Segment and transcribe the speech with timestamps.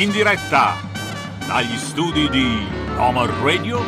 [0.00, 0.76] In diretta
[1.46, 3.84] dagli studi di Omar Radio.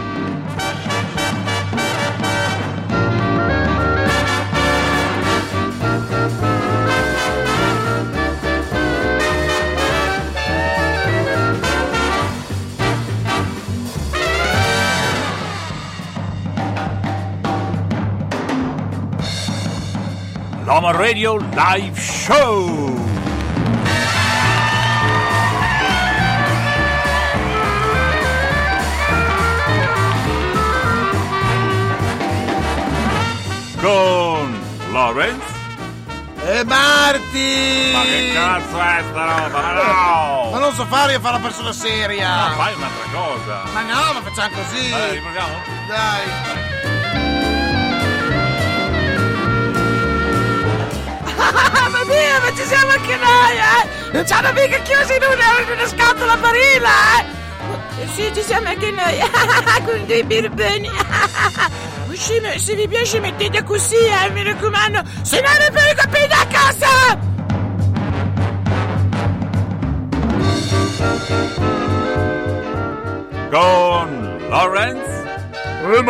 [20.63, 23.12] L'Omar Radio Live Show!
[33.83, 34.63] Con
[34.93, 35.61] Lawrence.
[36.45, 37.91] E Marti!
[37.93, 39.61] Ma che cazzo è sta roba?
[39.61, 40.51] Ma no!
[40.53, 42.49] Ma non so fare io fare la persona seria!
[42.49, 43.63] No, fai un'altra cosa!
[43.73, 44.91] Ma no, ma facciamo così!
[44.91, 45.55] Dai, riproviamo?
[45.89, 46.25] Dai!
[51.73, 54.11] Mamma mia, ma ci siamo anche noi, eh!
[54.13, 58.07] Non ci hanno mica chiusi in una, in una scatola barilla, eh!
[58.15, 59.19] Sì, ci siamo anche noi,
[59.85, 60.91] con dei birboni.
[62.23, 67.19] Se vi piace mettete così, eh, mi raccomando, se no non lo capite a casa!
[73.51, 75.11] Con Lawrence.
[75.83, 76.03] E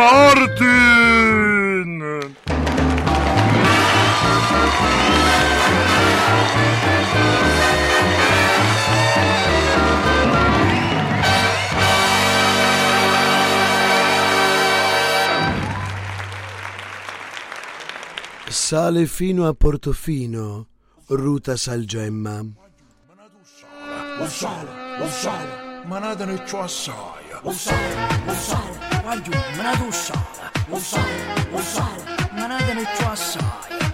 [18.73, 20.65] Sale fino a Portofino,
[21.09, 22.43] ruta Salgemma.
[24.17, 26.25] Lo sale, lo sale, manate
[32.73, 33.92] ne ciò assai.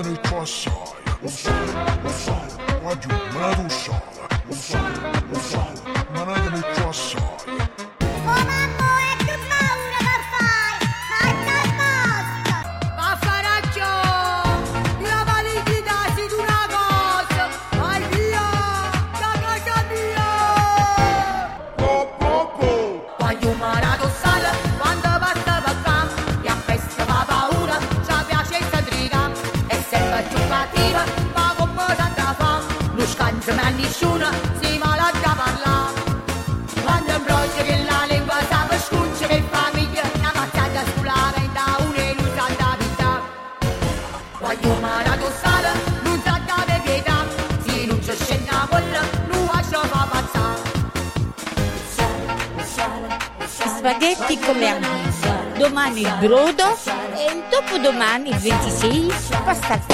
[0.00, 0.70] Manate ne ciò assai.
[1.20, 3.99] Lo sale, lo sale,
[54.50, 56.76] con le anguille, domani il brodo
[57.14, 59.12] e dopodomani il 26
[59.44, 59.89] pasta al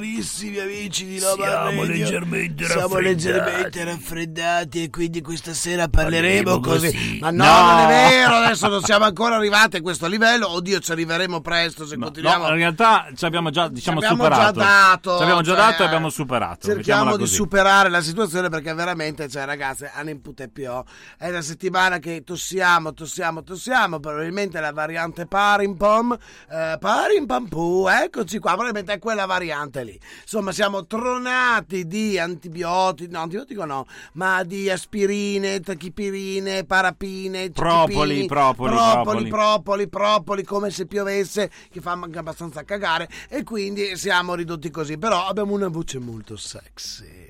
[0.00, 2.04] carissimi amici di Nova Siamo Radio.
[2.04, 3.04] leggermente Siamo raffreddati.
[3.04, 6.86] leggermente raffreddati e quindi questa sera parleremo Parleremo così.
[6.92, 7.18] così.
[7.20, 10.50] Ma no, No, non è vero, adesso non siamo ancora arrivati a questo livello.
[10.50, 12.44] Oddio, ci arriveremo presto se continuiamo.
[12.44, 14.58] No, in realtà ci abbiamo già, diciamo, Ci abbiamo superato.
[14.60, 16.66] già dato, Ci abbiamo già cioè, dato e abbiamo superato.
[16.66, 20.70] Cerchiamo di superare la situazione perché veramente, cioè, ragazzi, a nimpute più.
[21.18, 23.98] È una settimana che tossiamo, tossiamo, tossiamo.
[24.00, 26.16] Probabilmente la variante Parimpom,
[26.50, 28.50] eh, Parimpampu, eccoci qua.
[28.52, 29.98] Probabilmente è quella variante lì.
[30.22, 38.74] Insomma, siamo tronati di antibiotici, no, antibiotico no, ma di aspirine, tachipirine, parapine, Propoli, propoli,
[38.74, 39.88] propoli, propoli.
[39.88, 43.08] propoli, come se piovesse, che fa anche abbastanza cagare.
[43.28, 44.98] E quindi siamo ridotti così.
[44.98, 47.28] Però abbiamo una voce molto sexy.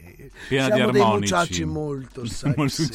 [0.49, 1.33] Piena Siamo di dei armonici.
[1.33, 2.89] mucciacci molto sexy.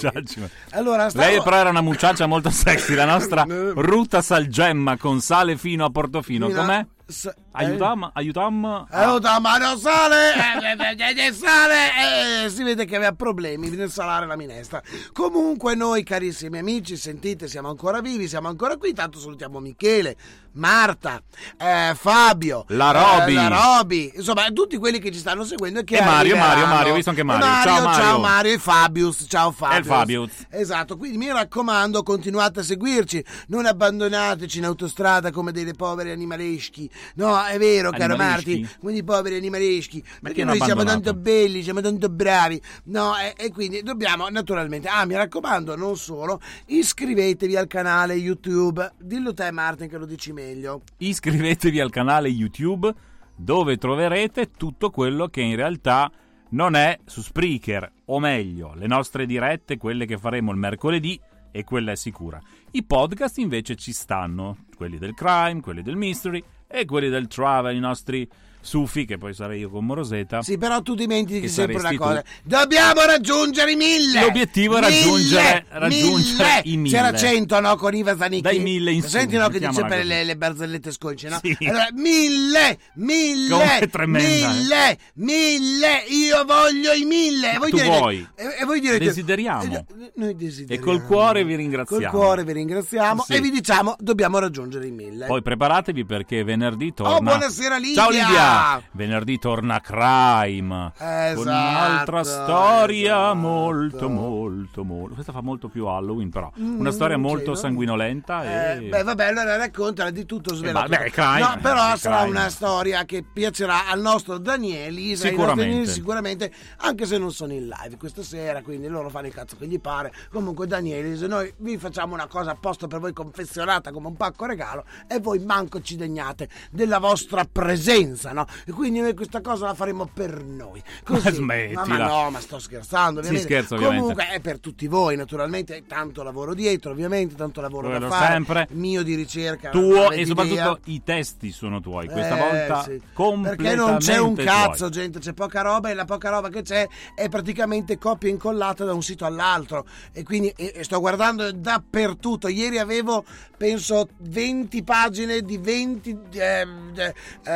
[0.72, 5.58] Allora, stavo- Lei però era una mucciaccia molto sexy, la nostra Ruta Salgemma con sale
[5.58, 6.50] fino a Portofino.
[6.50, 6.86] Com'è?
[7.08, 8.88] S- Aiutam, aiutam.
[8.90, 13.70] Aiuta, ma non sale, eh, eh, eh, eh, sale, eh, si vede che aveva problemi
[13.70, 14.82] nel salare la minestra.
[15.14, 20.18] Comunque noi carissimi amici, sentite, siamo ancora vivi, siamo ancora qui, tanto salutiamo Michele,
[20.54, 21.22] Marta,
[21.58, 23.32] eh, Fabio, La Roby.
[23.32, 23.48] eh, la
[23.78, 26.36] Roby, insomma tutti quelli che ci stanno seguendo e che E Mario.
[26.36, 27.46] Mario, Mario, ho visto anche E Mario.
[27.46, 28.20] Ciao, ciao Mario.
[28.20, 29.76] Mario e Fabius, ciao Fabius.
[29.78, 30.32] E il Fabius.
[30.50, 36.90] Esatto, quindi mi raccomando, continuate a seguirci, non abbandonateci in autostrada come dei poveri animaleschi.
[37.16, 38.62] No, è vero, caro Animaleschi?
[38.62, 42.62] Marti, quindi poveri animaleschi, perché hanno noi siamo tanto belli, siamo tanto bravi.
[42.86, 48.94] No, e, e quindi dobbiamo naturalmente, ah, mi raccomando, non solo, iscrivetevi al canale YouTube.
[49.00, 50.82] Dillo te Martin che lo dici meglio.
[50.98, 52.94] Iscrivetevi al canale YouTube
[53.36, 56.10] dove troverete tutto quello che in realtà
[56.50, 61.20] non è su Spreaker, o meglio, le nostre dirette, quelle che faremo il mercoledì,
[61.52, 62.40] e quella è sicura.
[62.72, 66.44] I podcast invece ci stanno, quelli del crime, quelli del mystery
[66.80, 68.30] e quelli del travel, i nostri
[68.66, 70.42] sufi, che poi sarei io con Moroseta.
[70.42, 72.22] Sì, però tu dimentichi sempre una cosa.
[72.22, 72.28] tu.
[72.44, 74.22] Dobbiamo raggiungere i mille!
[74.22, 75.80] L'obiettivo è raggiungere- Mille!
[75.80, 76.62] raggiungere Mille!
[76.64, 76.96] i mille.
[76.98, 77.76] C'era cento, no?
[77.76, 78.42] Con Iva Zanicchi.
[78.42, 79.48] Dai mille in su, Senti, no?
[79.50, 81.40] Che dice per le, le barzellette sconce, no?
[81.42, 81.56] Sì.
[81.68, 82.80] Allora, mille!
[82.96, 83.50] Mille!
[83.50, 84.98] Come tremenda, eh.
[85.14, 85.36] mille!
[85.36, 86.04] Mille!
[86.10, 87.54] Io voglio i mille!
[87.54, 88.28] E voi Tu direte- vuoi.
[88.36, 89.04] E, e voi direte...
[89.06, 89.74] Desideriamo.
[89.74, 90.86] Eh, Noi E desideriamo.
[90.86, 92.02] col cuore vi ringraziamo.
[92.02, 93.34] Col cuore vi ringraziamo Sì.
[93.34, 95.26] e vi diciamo dobbiamo raggiungere i mille.
[95.28, 97.16] Poi preparatevi perché venerdì torna.
[97.16, 98.02] Oh, buonasera, Lidia!
[98.02, 98.55] Ciao Lidia!
[98.92, 100.92] Venerdì torna Crime.
[100.98, 103.36] Con Esatto, un'altra storia esatto.
[103.36, 105.14] molto, molto, molto.
[105.14, 106.52] Questa fa molto più Halloween, però.
[106.56, 107.56] Una Mm, storia ok, molto no?
[107.56, 108.44] sanguinolenta.
[108.74, 108.90] Eh, e...
[108.90, 111.22] beh, vabbè, allora raccontala di tutto, svela vabbè, tutto.
[111.22, 112.30] crime, No, però eh, sarà crime.
[112.32, 115.62] una storia che piacerà al nostro nostri Sicuramente.
[115.64, 119.56] Danieli, sicuramente, anche se non sono in live questa sera, quindi loro fanno il cazzo
[119.58, 120.14] che gli pare.
[120.32, 124.46] Comunque, Danieli, se noi vi facciamo una cosa apposta per voi confezionata come un pacco
[124.46, 128.45] regalo e voi manco ci degnate della vostra presenza, no?
[128.66, 130.82] E quindi noi questa cosa la faremo per noi.
[131.04, 131.24] Così.
[131.24, 131.86] Ma smettila.
[131.86, 133.54] Ma, ma no, ma sto scherzando, Si ovviamente.
[133.54, 134.02] scherza, ovviamente.
[134.02, 138.34] Comunque è per tutti voi, naturalmente, tanto lavoro dietro, ovviamente, tanto lavoro da Quello fare.
[138.34, 138.68] sempre.
[138.72, 139.70] Mio di ricerca.
[139.70, 140.78] Tuo e soprattutto idea.
[140.86, 142.08] i testi sono tuoi.
[142.08, 143.02] Questa Eh, volta sì.
[143.14, 144.46] completamente Perché non c'è un tuoi.
[144.46, 148.84] cazzo, gente, c'è poca roba e la poca roba che c'è è praticamente copia incollata
[148.86, 149.86] da un sito all'altro.
[150.14, 152.48] E quindi e- e sto guardando dappertutto.
[152.48, 153.24] Ieri avevo,
[153.58, 157.52] penso, 20 pagine di 20 ehm, eh, eh,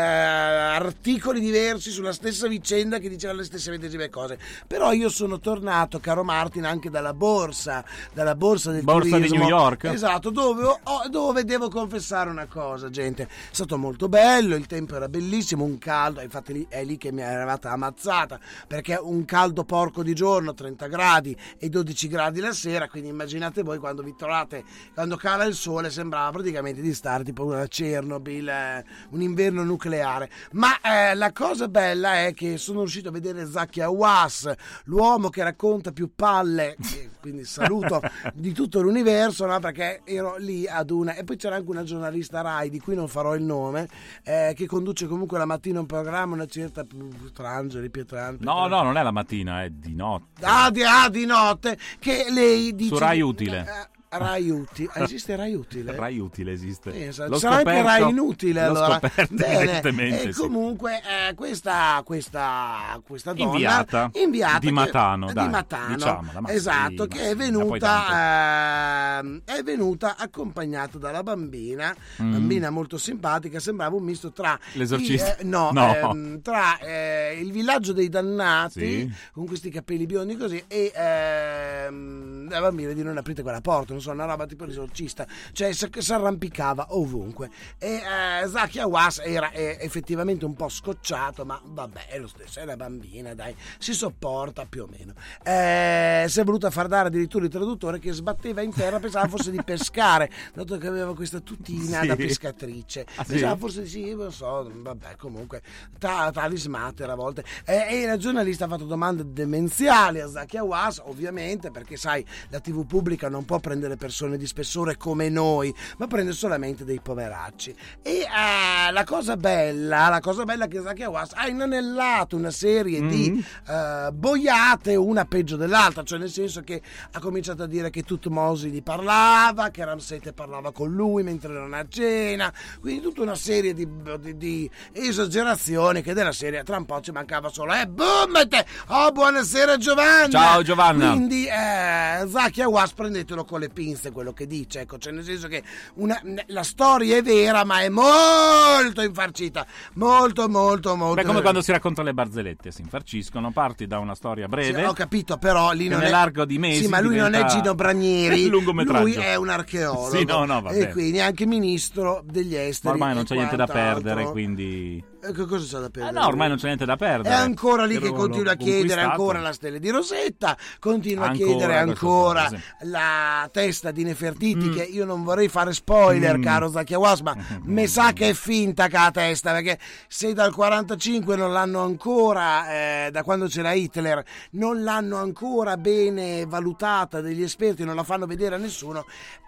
[0.73, 4.38] articoli diversi sulla stessa vicenda che dicevano le stesse medesime cose.
[4.67, 7.83] Però io sono tornato, caro Martin, anche dalla borsa,
[8.13, 9.38] dalla borsa del Borsa di turismo.
[9.38, 9.83] New York?
[9.85, 13.23] Esatto, dove, ho- ho- dove devo confessare una cosa, gente.
[13.23, 17.11] È stato molto bello, il tempo era bellissimo, un caldo, infatti lì, è lì che
[17.11, 22.39] mi è arrivata ammazzata, perché un caldo porco di giorno, 30 gradi e 12 gradi
[22.39, 26.93] la sera, quindi immaginate voi quando vi trovate, quando cala il sole, sembrava praticamente di
[26.93, 30.29] stare tipo a Chernobyl, eh, un inverno nucleare.
[30.59, 34.51] Ma eh, la cosa bella è che sono riuscito a vedere Zaki Awas,
[34.85, 38.01] l'uomo che racconta più palle, e quindi saluto
[38.35, 39.57] di tutto l'universo, no?
[39.59, 41.15] perché ero lì ad una...
[41.15, 43.87] E poi c'era anche una giornalista Rai, di cui non farò il nome,
[44.25, 48.43] eh, che conduce comunque la mattina un programma, una certa Pietrangeli, Pietrangeli.
[48.43, 50.43] No, no, non è la mattina, è di notte.
[50.43, 52.95] Ah, di, ah, di notte, che lei dice...
[52.95, 53.59] Su Rai Utile.
[53.61, 54.89] Eh, Rai Utile.
[54.95, 55.95] Esiste Rai Utile?
[55.95, 56.89] Rai utile esiste.
[56.89, 58.99] Pensa, L'ho sarà anche scoperto- Rai inutile l'ho allora.
[58.99, 60.21] scoperto Bene.
[60.23, 60.39] E sì.
[60.39, 60.95] comunque
[61.29, 64.09] eh, questa, questa, questa donna Inviata.
[64.13, 69.41] inviata Di che- Matano, di dai, Matano, diciamola, ma esatto, sì, che è venuta, ehm,
[69.45, 72.31] è venuta accompagnata dalla bambina, Mm.
[72.31, 75.35] bambina molto simpatica, sembrava un misto tra L'esorcista?
[75.37, 75.95] i- eh, no, No.
[75.95, 79.13] ehm, tra eh, il villaggio dei dannati Sì.
[79.33, 84.01] con questi capelli biondi così e ehm, la bambina di non aprite quella porta, non
[84.01, 87.50] so, una roba tipo l'esorcista, cioè si si arrampicava ovunque.
[87.77, 88.01] E
[88.44, 92.63] eh, Zaki Awas era eh, effettivamente un po' scocciato, ma vabbè, è lo stesso, è
[92.63, 95.13] una bambina, dai, si sopporta più o meno.
[95.44, 99.51] Eh, si è voluta far dare addirittura il traduttore che sbatteva in terra, pensava fosse
[99.51, 102.08] di pescare, dato che aveva questa tutina Sì.
[102.08, 103.06] da pescatrice.
[103.15, 103.32] Ah, sì?
[103.34, 105.62] Pensava forse di sì, non so, vabbè, comunque,
[105.98, 107.44] ta- tali smatter a volte.
[107.65, 112.60] Eh, e la giornalista ha fatto domande demenziali a Zaki Awas, ovviamente, perché sai, la
[112.60, 117.75] TV pubblica non può prendere persone di spessore come noi, ma prende solamente dei poveracci.
[118.01, 123.05] E eh, la cosa bella, la cosa bella che Zaki Awas ha inanellato una serie
[123.05, 123.39] di Mm.
[123.69, 126.81] eh, boiate, una peggio dell'altra, cioè nel senso che
[127.12, 131.75] ha cominciato a dire che Tutmosi gli parlava, che Ramsete parlava con lui mentre erano
[131.75, 133.88] a cena, quindi tutta una serie di,
[134.19, 138.65] di- di esagerazioni che della serie tra un po' ci mancava solo eh boom te!
[138.88, 141.12] oh buonasera Giovanna Ciao, Giovanna.
[141.12, 145.48] quindi eh, Zaki Awas prendetelo con le pinze quello che dice ecco cioè nel senso
[145.48, 145.63] che
[145.95, 151.62] una- la storia è vera ma è molto infarcita molto molto molto Beh, come quando
[151.62, 154.79] si raccontano le barzellette, si infarciscono, parti da una storia breve.
[154.79, 157.74] Sì, ho capito, però lì non è di mesi Sì, ma lui non è Gino
[157.75, 158.48] Branieri.
[158.50, 159.03] lungometraggio.
[159.03, 160.09] Lui è un archeologo.
[160.19, 162.93] Sì, no, no, E quindi anche ministro degli Ma esteri.
[162.93, 165.08] ormai non c'è niente da perdere, quindi...
[165.21, 166.11] E che cosa c'è da Ah, perdere?
[166.17, 167.35] no, ormai non c'è niente da È perdere.
[167.35, 171.45] ancora lì che ruolo continua a chiedere ancora la stella di Rosetta, continua a Ancora
[171.49, 172.59] chiedere questo ancora sì.
[172.83, 174.73] la testa di Nefertiti, Mm.
[174.73, 176.41] che io non vorrei fare spoiler, Mm.
[176.41, 180.53] caro Zacchi Awas, ma me sa che è finta che la testa, perché se dal
[180.53, 187.43] 45 non l'hanno ancora, eh, da quando c'era Hitler, non l'hanno ancora bene valutata degli
[187.43, 189.05] esperti, non la fanno vedere a nessuno,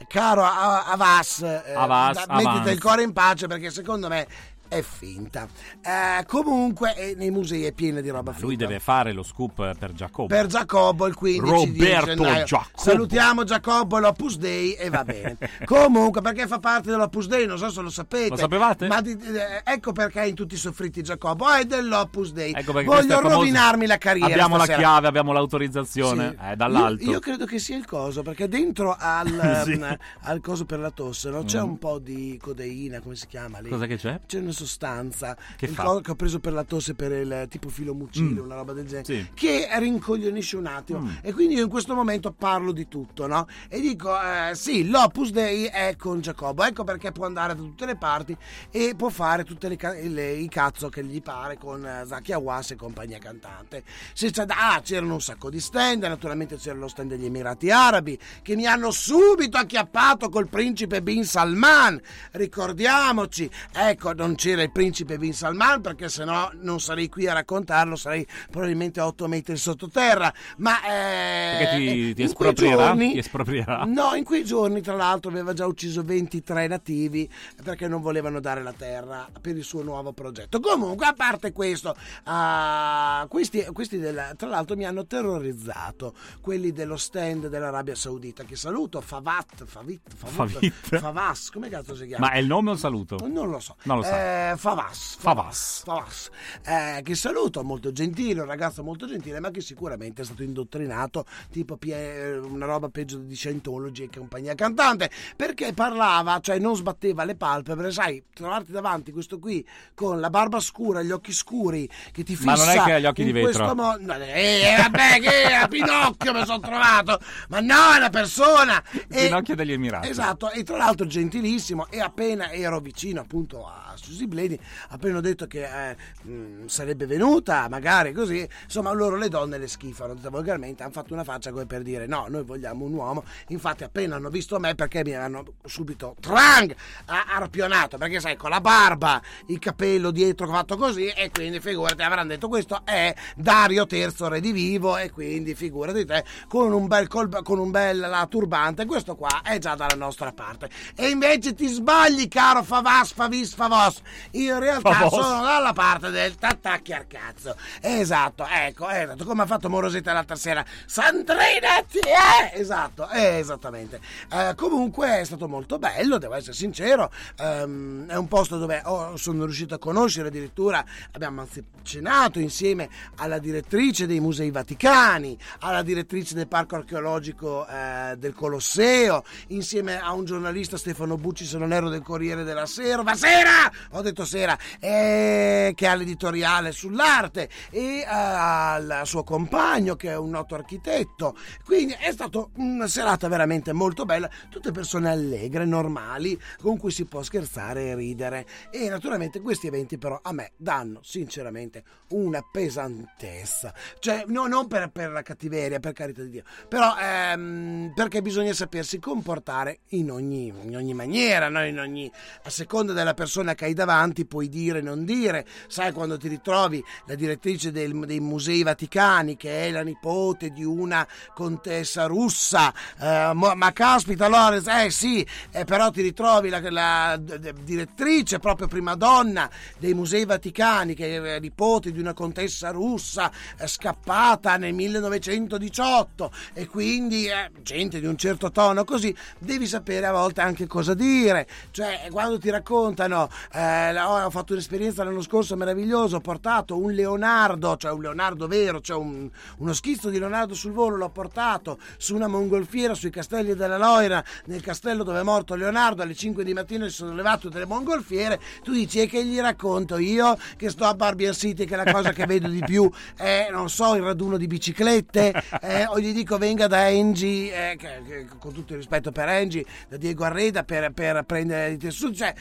[0.09, 2.69] caro A- Avas, eh, Avas, Avans.
[2.71, 4.27] il cuore in pace perché secondo me
[4.71, 5.47] è finta.
[5.81, 8.45] Eh, comunque eh, nei musei è piena di roba finta.
[8.47, 10.27] Lui deve fare lo scoop per Giacobbo.
[10.27, 12.45] Per Giacobbo il 15 Roberto gennaio.
[12.45, 12.77] Giacobbo.
[12.81, 15.37] Salutiamo Giacobbo l'Opus Dei e va bene.
[15.65, 18.29] Comunque perché fa parte dell'Opus Dei, non so se lo sapete.
[18.29, 18.87] Lo sapevate?
[18.87, 22.53] Ma di- eh, ecco perché in tutti i soffritti Giacobbo è dell'Opus Dei.
[22.53, 24.77] Ecco Voglio rovinarmi la carriera Abbiamo stasera.
[24.77, 26.51] la chiave, abbiamo l'autorizzazione Sì.
[26.51, 27.03] eh, dall'alto.
[27.03, 29.27] Io, io credo che sia il coso, perché dentro al,
[29.65, 29.71] Sì.
[29.73, 31.43] ehm, al coso per la tosse no?
[31.43, 31.63] c'è Mm.
[31.63, 33.69] un po' di codeina, come si chiama lì?
[33.69, 34.19] Cosa che c'è?
[34.25, 35.99] C'è una sostanza Che il fa?
[36.01, 38.45] che ho preso per la tosse per il tipo filomucile, Mm.
[38.45, 39.27] una roba del genere, Sì.
[39.33, 40.99] che rincoglionisce un attimo.
[40.99, 41.09] Mm.
[41.21, 43.47] E quindi io in questo momento parlo di tutto, no?
[43.69, 47.85] E dico, eh, sì, l'Opus Dei è con Giacobbo, ecco perché può andare da tutte
[47.85, 48.35] le parti
[48.69, 53.17] e può fare tutti i cazzo che gli pare con eh, Zaki Awas e compagnia
[53.17, 53.83] cantante.
[54.13, 58.17] Se c'è ah, c'erano un sacco di stand, naturalmente c'era lo stand degli Emirati Arabi
[58.41, 61.99] che mi hanno subito acchiappato col principe Bin Salman.
[62.31, 67.95] Ricordiamoci, ecco, non c'era il principe Bin Salman perché sennò non sarei qui a raccontarlo,
[67.95, 70.33] sarei probabilmente a 8 metri sottoterra.
[70.57, 72.85] Ma eh, Perché ti, ti esproprierà?
[72.87, 73.83] giorni- Ti esproprierà?
[73.85, 77.29] No, in quei giorni, tra l'altro, aveva già ucciso 23 nativi
[77.63, 80.59] perché non volevano dare la terra per il suo nuovo progetto.
[80.59, 86.97] Comunque, a parte questo, ah, questi, questi della- tra l'altro mi hanno terrorizzato quelli dello
[86.97, 88.43] stand dell'Arabia Saudita.
[88.43, 90.97] Che saluto, Favat, Favit, Favut, Favit?
[90.99, 92.27] Favas, come cazzo si chiama?
[92.27, 93.17] Ma è il nome o il saluto?
[93.27, 93.75] Non lo so.
[93.83, 94.09] Non lo so.
[94.13, 94.15] Eh,
[94.55, 95.17] Favas.
[95.19, 95.81] Favas.
[95.83, 96.29] Favas.
[96.65, 101.25] Eh, che saluto, molto gentile, un ragazzo molto gentile, ma che sicuramente è stato indottrinato,
[101.51, 107.35] tipo una roba peggio di Scientology e compagnia cantante, perché parlava, cioè non sbatteva le
[107.35, 112.35] palpebre, sai, trovarti davanti questo qui con la barba scura, gli occhi scuri, che ti
[112.35, 113.73] fissa Ma non è che ha gli occhi di vetro.
[113.75, 117.19] mo- no, eh, vabbè, che a Pinocchio mi sono trovato,
[117.49, 118.83] ma no, è una persona.
[119.07, 120.09] E- Pinocchio degli Emirati.
[120.09, 124.59] Esatto, e tra l'altro gentilissimo e appena ero vicino appunto a Susi Sibleni,
[124.89, 129.67] appena ho detto che eh, mh, sarebbe venuta, magari così, insomma loro le donne le
[129.67, 133.23] schifano, detta volgarmente, hanno fatto una faccia come per dire no, noi vogliamo un uomo,
[133.47, 136.75] infatti appena hanno visto me perché mi hanno subito trang
[137.05, 142.29] arpionato, perché sai con la barba, il capello dietro fatto così e quindi figurati avranno
[142.29, 147.07] detto questo è Dario Terzo Re di Vivo e quindi figurati te con un bel,
[147.07, 150.69] col- con un bel la turbante, questo qua è già dalla nostra parte.
[150.95, 154.01] E invece ti sbagli caro Favas, Favis, Favos,
[154.31, 155.21] in realtà Favos.
[155.21, 160.35] sono dalla parte del tattacchi al cazzo, esatto, ecco, esatto, come ha fatto Morosetta l'altra
[160.35, 163.99] sera, Sandrina ti è, esatto, eh, esattamente,
[164.31, 169.17] Eh, comunque è stato molto bello, devo essere sincero, Ehm, è un posto dove ho-
[169.17, 175.81] sono riuscito a conoscere addirittura, abbiamo anzi cenato insieme alla direttrice dei musei vaticani, alla
[175.81, 181.73] direttrice del parco archeologico eh, del Colosseo, insieme a un giornalista Stefano Bucci, se non
[181.73, 183.71] ero del Corriere della Sera, Sera!
[184.01, 190.17] Ho detto Sera, eh, che ha l'editoriale sull'arte, e eh, al suo compagno che è
[190.17, 191.37] un noto architetto.
[191.63, 197.05] Quindi è stata una serata veramente molto bella, tutte persone allegre, normali, con cui si
[197.05, 198.47] può scherzare e ridere.
[198.71, 203.71] E naturalmente questi eventi però a me danno sinceramente una pesantezza.
[203.99, 208.53] Cioè, no, non per, per la cattiveria, per carità di Dio, però ehm, perché bisogna
[208.53, 211.63] sapersi comportare in ogni, in ogni maniera, no?
[211.63, 212.11] in ogni,
[212.43, 213.89] a seconda della persona che hai davanti,
[214.25, 215.45] puoi dire, non dire.
[215.67, 220.63] Sai, quando ti ritrovi la direttrice del- dei musei vaticani, che è la nipote di
[220.63, 227.17] una contessa russa, eh, ma, caspita, allora, eh sì, eh, però ti ritrovi la, la
[227.17, 233.67] direttrice, proprio prima donna dei musei vaticani, che è nipote di una contessa russa eh,
[233.67, 240.11] scappata nel 1918 e quindi eh, gente di un certo tono così, devi sapere a
[240.11, 241.47] volte anche cosa dire.
[241.71, 247.75] Cioè, quando ti raccontano, eh, ho fatto un'esperienza l'anno scorso meravigliosa, ho portato un Leonardo,
[247.77, 252.15] cioè un Leonardo vero, cioè un- uno schizzo di Leonardo sul volo, l'ho portato su
[252.15, 256.53] una mongolfiera sui castelli della Loira, nel castello dove è morto Leonardo, alle 5 di
[256.53, 260.37] mattina si sono levato delle mongolfiere, tu dici e che gli racconto io?
[260.55, 263.95] Che sto a Barbian City che la cosa che vedo di più è, non so,
[263.95, 268.53] il raduno di biciclette, eh, o gli dico venga da Angie, eh, che- che- con
[268.53, 272.33] tutto il rispetto per Angie, da Diego Arreda per, per prendere i tessuti, cioè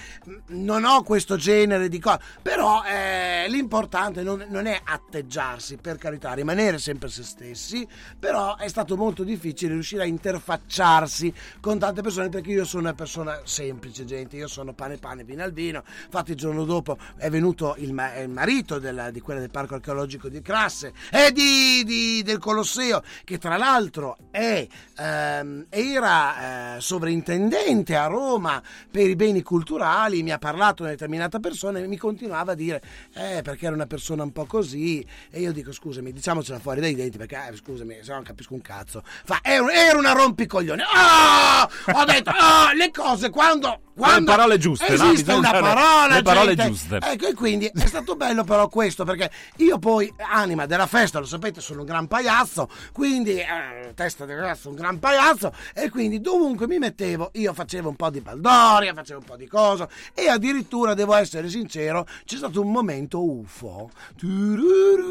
[0.48, 6.32] non ho questo genere di cose, però eh, l'importante non, non è atteggiarsi, per carità,
[6.32, 7.86] rimanere sempre se stessi,
[8.18, 12.94] però è stato molto difficile riuscire a interfacciarsi con tante persone perché io sono una
[12.94, 17.30] persona semplice, gente, io sono pane pane, vino al vino, infatti il giorno dopo è
[17.30, 21.82] venuto il, ma- il marito della- di quella del parco archeologico di Crasse e di,
[21.84, 24.66] di- del Colosseo, che tra l'altro è,
[24.96, 31.38] ehm, era eh, sovrintendente a Roma per i beni culturali, mi ha parlato una determinata
[31.38, 32.80] persona e mi continuava a dire,
[33.14, 36.94] eh, perché era una persona un po' così, e io dico, scusami, diciamocela fuori dai
[36.94, 39.02] denti, perché, eh, scusami, se no non capisco un cazzo.
[39.04, 40.82] Fa, era, una rompicoglione.
[40.92, 41.68] Ah!
[41.92, 43.80] Ho detto, ah, le cose quando...
[43.94, 45.10] quando parole giuste, no?
[45.10, 46.70] esiste Bisogna una parola, le parole gente.
[46.70, 46.98] giuste.
[47.02, 51.26] Ecco, e quindi è stato bello però questo, perché io poi, anima della festa, lo
[51.26, 56.20] sapete, sono un gran pagliazzo, quindi, eh, testa del ragazzo, un gran pagliazzo, e quindi
[56.20, 60.28] dovunque mi mettevo, io facevo un po' di baldoria, facevo un po' di cosa, e
[60.28, 63.90] addirittura, devo essere sincero, c'è stato un momento UFO.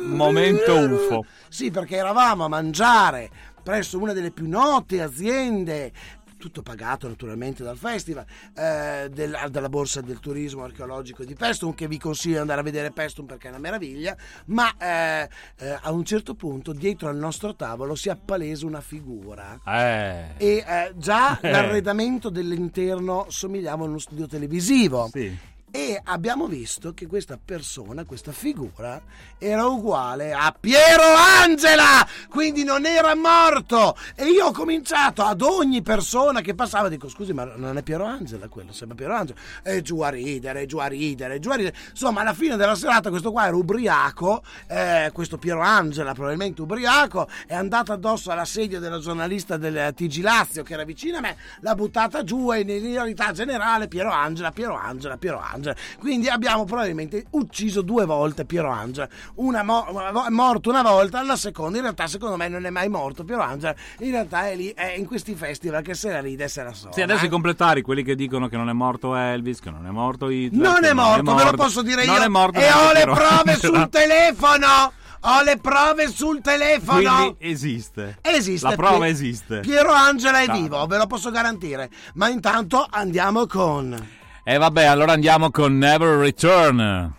[0.05, 1.25] Momento UFO.
[1.49, 3.29] Sì, perché eravamo a mangiare
[3.63, 5.91] presso una delle più note aziende
[6.39, 11.85] tutto pagato naturalmente dal festival eh, del- dalla borsa del turismo archeologico di Pestum che
[11.89, 15.91] vi consiglio di andare a vedere Pestum perché è una meraviglia ma eh, eh, a
[15.91, 20.27] un certo punto dietro al nostro tavolo si appalesa una figura Eh.
[20.37, 21.51] e eh, già Eh.
[21.51, 25.37] l'arredamento dell'interno somigliava a uno studio televisivo Sì.
[25.71, 29.01] E abbiamo visto che questa persona, questa figura,
[29.37, 31.03] era uguale a Piero
[31.43, 33.95] Angela, quindi non era morto.
[34.15, 38.05] E io ho cominciato ad ogni persona che passava, dico scusi, ma non è Piero
[38.05, 39.39] Angela quello, sembra Piero Angela.
[39.63, 41.75] E giù a ridere, giù a ridere, giù a ridere.
[41.91, 47.27] Insomma, alla fine della serata questo qua era ubriaco, eh, questo Piero Angela probabilmente ubriaco,
[47.45, 51.37] è andato addosso alla sedia della giornalista del TG Lazio che era vicino a me,
[51.59, 55.58] l'ha buttata giù e in realtà generale Piero Angela, Piero Angela, Piero Angela.
[55.99, 59.07] Quindi abbiamo probabilmente ucciso due volte Piero Angela.
[59.35, 59.85] Una mo-
[60.25, 63.41] è morto una volta, la seconda in realtà secondo me non è mai morto Piero
[63.41, 63.75] Angela.
[63.99, 66.73] In realtà è lì, è in questi festival che se la ride e se la
[66.73, 66.93] sola.
[66.93, 69.89] Sì, adesso i completari, quelli che dicono che non è morto Elvis, che non è
[69.89, 70.61] morto Hitler.
[70.61, 72.23] Non che è morto, ve lo posso dire non io.
[72.23, 73.57] è morto e ho le prove Angela.
[73.57, 74.93] sul telefono.
[75.23, 77.15] Ho le prove sul telefono.
[77.15, 78.19] Quindi esiste.
[78.21, 78.69] Esiste.
[78.69, 79.59] La prova Pie- esiste.
[79.59, 81.89] Piero Angela è vivo, ve lo posso garantire.
[82.13, 84.17] Ma intanto andiamo con.
[84.49, 87.18] E vabbè, allora andiamo con Never Return.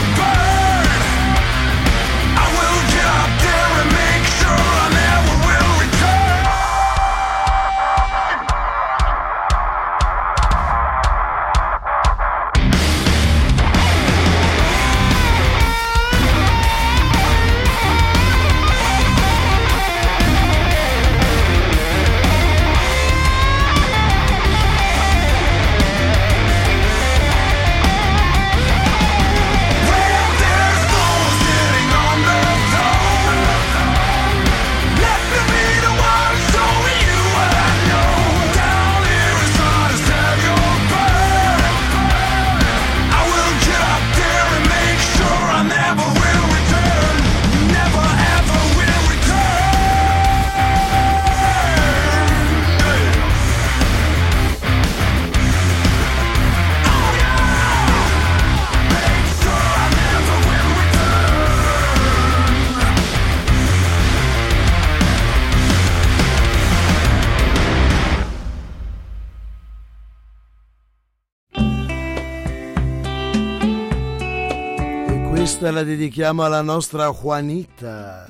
[75.41, 78.27] Questa la dedichiamo alla nostra Juanita.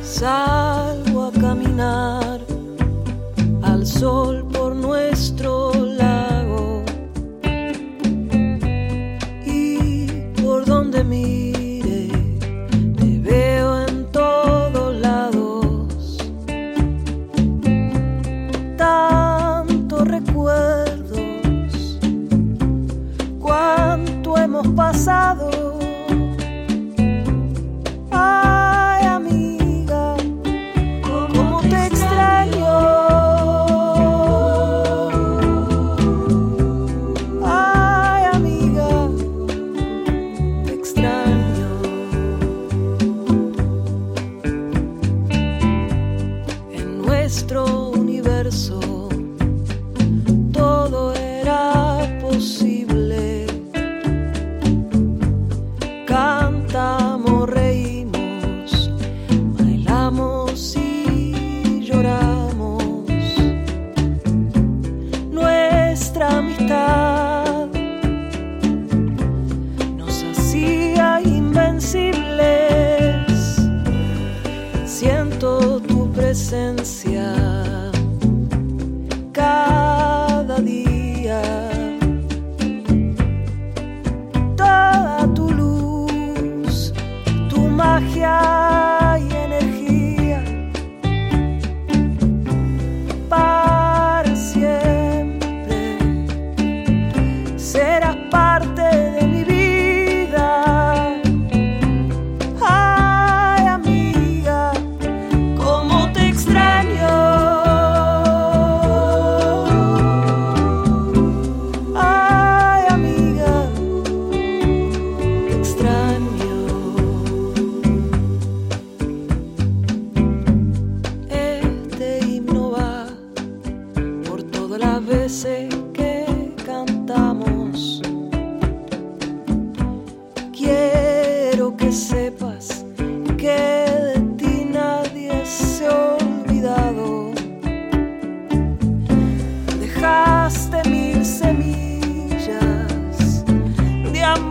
[0.00, 2.40] Salgo a caminar
[3.60, 5.65] al sol por nuestro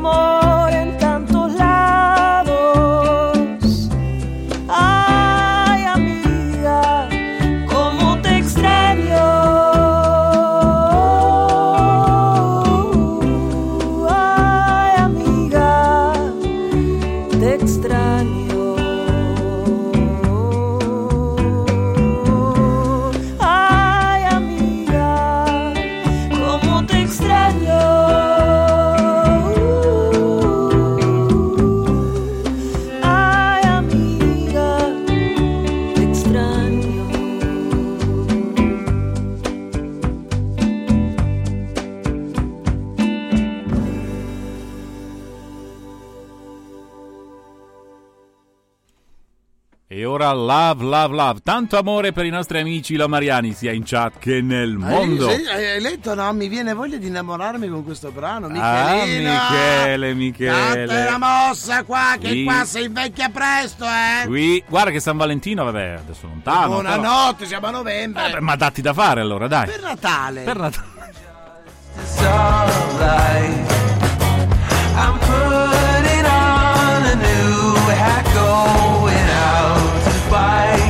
[0.06, 0.45] amor
[50.84, 51.40] love, love, love.
[51.44, 55.28] Tanto amore per i nostri amici lomariani, sia in chat che nel mondo.
[55.28, 56.32] Hai, hai- hai letto, no?
[56.34, 58.48] Mi viene voglia di innamorarmi con questo brano.
[58.48, 59.32] Ah, Michelino.
[59.32, 60.86] Michele, Michele.
[60.86, 62.44] Date una mossa qua, che Sì.
[62.44, 64.26] qua si invecchia presto, eh.
[64.28, 66.78] Qui, guarda che San Valentino, vabbè, adesso lontano.
[66.78, 68.28] però- Buonanotte, siamo a novembre.
[68.28, 69.66] Eh, beh, ma datti da fare allora, dai.
[69.68, 70.42] Per Natale.
[70.42, 70.94] Per Natale.
[74.98, 79.85] I'm putting on a new hat going out
[80.36, 80.85] fight.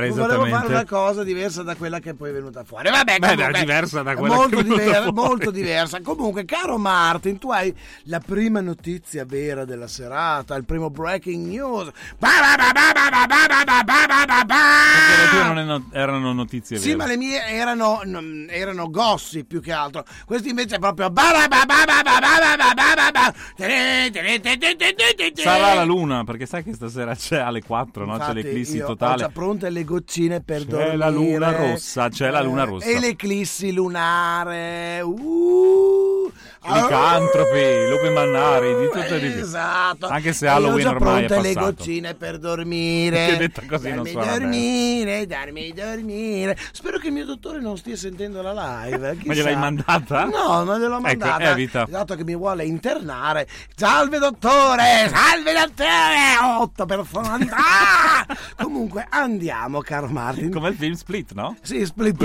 [0.00, 0.38] exatamente.
[0.38, 2.90] Vou levar na cosa diversa da quella che poi è venuta fuori.
[2.90, 5.28] Vabbè, Beh, è diversa da quella molto che è venuta diver- fuori.
[5.28, 6.00] Molto diversa.
[6.00, 11.90] Comunque, caro Martin, tu hai la prima notizia vera della serata, il primo breaking news.
[12.18, 12.30] Ba,
[14.96, 16.88] Perché le tue non no- erano notizie vere.
[16.88, 18.00] Sì, ma le mie erano,
[18.48, 20.04] erano gossi più che altro.
[20.24, 21.12] Questi invece è proprio...
[25.34, 28.14] Sarà la luna, perché sai che stasera c'è alle 4, no?
[28.14, 29.14] Infatti, c'è l'eclissi totale.
[29.14, 32.86] Ho già pronte le goccine per c'è dormire la luna rossa, c'è la luna rossa.
[32.86, 35.00] E l'eclissi lunare.
[35.00, 36.30] Uh,
[36.64, 39.40] Licantropi, lupi mannari, di tutto e di più.
[39.42, 40.06] Esatto.
[40.06, 41.74] Anche se E ho Halloween ormai è pronte le passato.
[41.74, 43.26] goccine per dormire.
[43.26, 44.38] Che detta così non darmi suona bene.
[44.38, 46.56] dormire, darmi dormire.
[46.72, 48.52] Spero che il mio dottore non stia sentendo la
[48.84, 49.18] live.
[49.24, 50.24] Ma gliel'hai mandata?
[50.24, 51.50] No, non gliel'ho Ecco, mandata.
[51.50, 51.86] evita.
[51.88, 53.48] Dato che mi vuole internare.
[53.74, 56.60] Salve dottore, salve dottore.
[56.60, 57.56] Otto personalità.
[58.56, 60.50] Comunque andiamo, caro Martin.
[60.50, 61.56] Come il film Split, no?
[61.62, 62.16] Sì, split,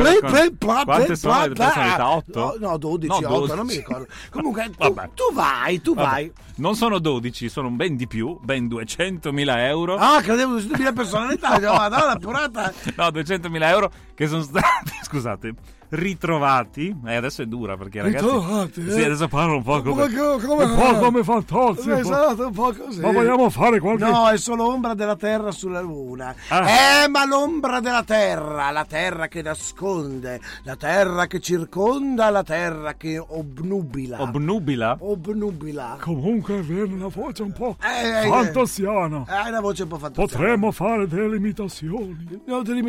[0.86, 2.10] Quante sono le personalità?
[2.12, 2.58] 8?
[2.60, 3.56] No, no, 12, No, 8, 12.
[3.56, 4.08] non mi ricordo.
[4.30, 6.32] Comunque, tu, tu vai, tu Vabbè, vai.
[6.58, 9.96] Non sono 12, sono ben di più, ben 200.000 euro.
[9.96, 11.58] Ah, credevo 200.000 personalità.
[11.60, 12.74] Dico, Madonna, purata.
[12.96, 15.54] No, 200.000 euro che sono stati, scusate,
[15.90, 16.96] ritrovati.
[17.06, 18.26] E adesso è dura perché ragazzi...
[18.26, 18.92] Ritrovati, eh?
[18.92, 20.02] Sì, adesso parlo un po' come...
[20.04, 21.90] Ma che- come- un po' come Fantozzi.
[21.90, 22.00] un po'.
[22.02, 23.00] Esatto, un po' così.
[23.00, 24.04] Ma vogliamo fare qualche...
[24.06, 26.34] No, è solo ombra della terra sulla luna.
[26.50, 26.70] Ah.
[27.04, 32.94] Eh, ma l'ombra della terra, la terra che nasconde, la terra che circonda, la terra
[32.96, 34.22] che obnubila.
[34.22, 34.98] Obnubila?
[35.00, 35.98] Obnubila.
[36.00, 39.24] Comunque viene una voce un po' Eh, eh, fantasiana.
[39.28, 40.28] Eh, Hai una voce un po' fantasiana.
[40.32, 42.42] Potremmo fare delle imitazioni.
[42.46, 42.82] No, te li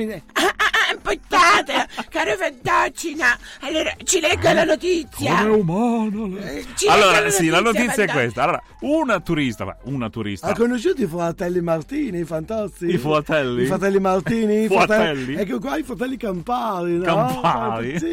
[1.03, 3.37] Aspettate, caro Fantaccina.
[3.61, 5.37] Allora, ci leggo la notizia.
[5.37, 6.41] Come umana.
[6.41, 6.59] lei.
[6.59, 8.43] Eh, Ci leggo Allora, sì, la notizia è questa.
[8.43, 10.49] Allora, una turista, una turista.
[10.49, 12.87] Ha conosciuto i fratelli Martini, i fantozzi?
[12.87, 13.63] I fratelli?
[13.63, 15.35] I fratelli Martini, i Fratelli?
[15.37, 17.05] Ecco qua i fratelli Campari, no?
[17.05, 17.99] Campari?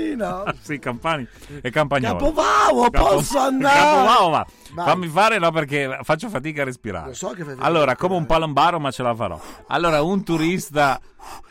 [0.61, 1.27] Sì, Campani
[1.61, 2.17] e Campagnolo.
[2.17, 3.79] Capovavo, posso andare?
[3.79, 4.45] Capovavo, va.
[4.73, 4.85] Vai.
[4.87, 7.07] Fammi fare, no, perché faccio fatica a respirare.
[7.07, 9.39] Lo so che fai allora, come un palombaro, ma ce la farò.
[9.67, 10.99] Allora, un turista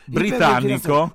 [0.07, 1.13] britannico,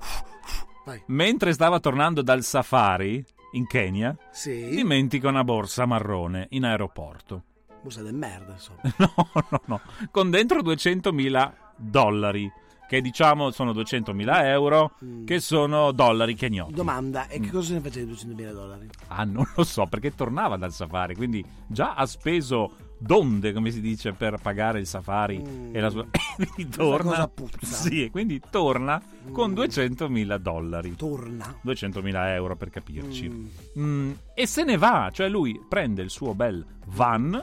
[1.08, 4.70] mentre stava tornando dal safari in Kenya, Sì.
[4.70, 7.44] dimentica una borsa marrone in aeroporto.
[7.82, 8.80] Bussa del merda, insomma.
[8.98, 9.14] No,
[9.50, 9.82] no, no.
[10.12, 12.52] Con dentro 200.000 dollari,
[12.88, 15.26] che diciamo sono 200.000 euro, Mm.
[15.26, 16.74] che sono dollari kenyoti.
[16.74, 18.90] Domanda, e che cosa ne facevi di 200.000 dollari?
[19.08, 23.82] Ah, non lo so, perché tornava dal safari, quindi già ha speso donde, come si
[23.82, 26.06] dice, per pagare il safari e la sua...
[26.38, 27.28] e quindi torna...
[27.28, 27.66] puzza.
[27.66, 30.96] Sì, e quindi torna con 200.000 dollari.
[30.96, 31.56] Torna.
[31.66, 33.52] 200.000 euro per capirci.
[33.80, 37.34] Mm, e se ne va, cioè lui prende il suo bel van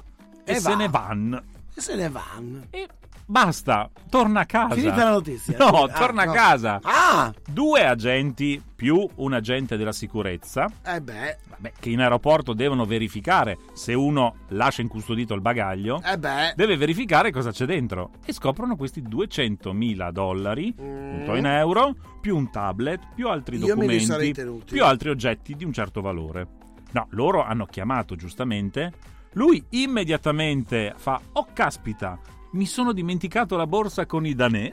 [0.44, 0.76] e, E se va.
[0.76, 1.42] ne van.
[1.74, 2.62] E se ne vanno.
[2.70, 2.88] E
[3.26, 4.74] basta, torna a casa.
[4.74, 5.56] Finita la notizia.
[5.58, 6.30] No, Ah, torna no.
[6.30, 6.80] a casa.
[6.82, 7.34] Ah!
[7.46, 13.56] Due agenti più un agente della sicurezza Eh beh, Vabbè, che in aeroporto devono verificare
[13.72, 16.52] se uno lascia incustodito il bagaglio, eh beh.
[16.56, 21.34] deve verificare cosa c'è dentro e scoprono questi 200.000 dollari, Mm.
[21.34, 24.34] in euro, più un tablet, più altri Io documenti,
[24.66, 26.46] più altri oggetti di un certo valore.
[26.92, 28.92] No, loro hanno chiamato giustamente,
[29.32, 32.18] lui immediatamente fa "Oh caspita,
[32.56, 34.72] mi sono dimenticato la borsa con i danè".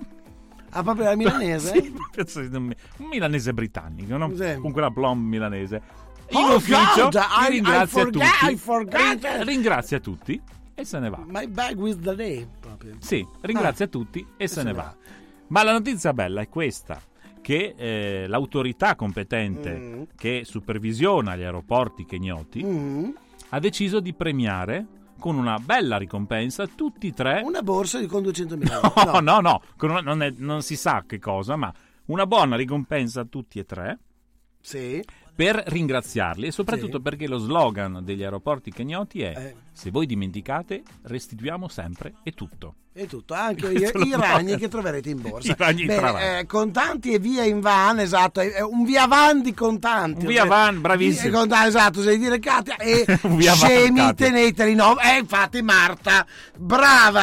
[0.71, 1.91] Ah, proprio la milanese?
[2.25, 2.73] Sì, un
[3.09, 4.36] milanese britannico, no?
[4.36, 4.55] Sì.
[4.59, 5.81] con quella plomb milanese.
[6.29, 8.51] In Oh, ufficio God, I- li ringrazia I forgot- tutti.
[8.53, 9.23] I forgot.
[9.23, 10.41] Ring- ringrazia tutti
[10.73, 11.23] e se ne va.
[11.27, 12.95] My bag with the name, proprio.
[12.99, 14.95] Sì, ringrazia tutti e se, ne va.
[15.49, 16.99] Ma la notizia bella è questa
[17.41, 20.01] che eh, l'autorità competente Mm.
[20.15, 23.09] che supervisiona gli aeroporti kenyoti Mm.
[23.49, 24.86] ha deciso di premiare
[25.24, 29.19] con una bella ricompensa tutti e tre Una borsa di con 200.000 No, euro.
[29.24, 31.74] no, no, con una- non, è- non si sa che cosa, ma
[32.07, 33.99] una buona ricompensa a tutti e tre
[34.59, 35.01] Sì.
[35.34, 37.03] per ringraziarli e soprattutto Sì.
[37.03, 39.55] perché lo slogan degli aeroporti kenyoti è Eh.
[39.71, 42.76] se voi dimenticate restituiamo sempre e tutto.
[42.95, 43.77] E tutto, anche i,
[44.07, 45.51] i ragni che troverete in borsa.
[45.51, 49.41] I ragni Bene, eh, contanti e via in van, esatto, è- è un via van
[49.41, 50.21] di contanti.
[50.21, 51.29] Un via van, bravissimo.
[51.29, 53.05] Via contanti, esatto, sei dire Katia e
[53.55, 54.99] scemi teneteli no.
[54.99, 56.25] Eh, infatti Marta,
[56.55, 57.21] brava.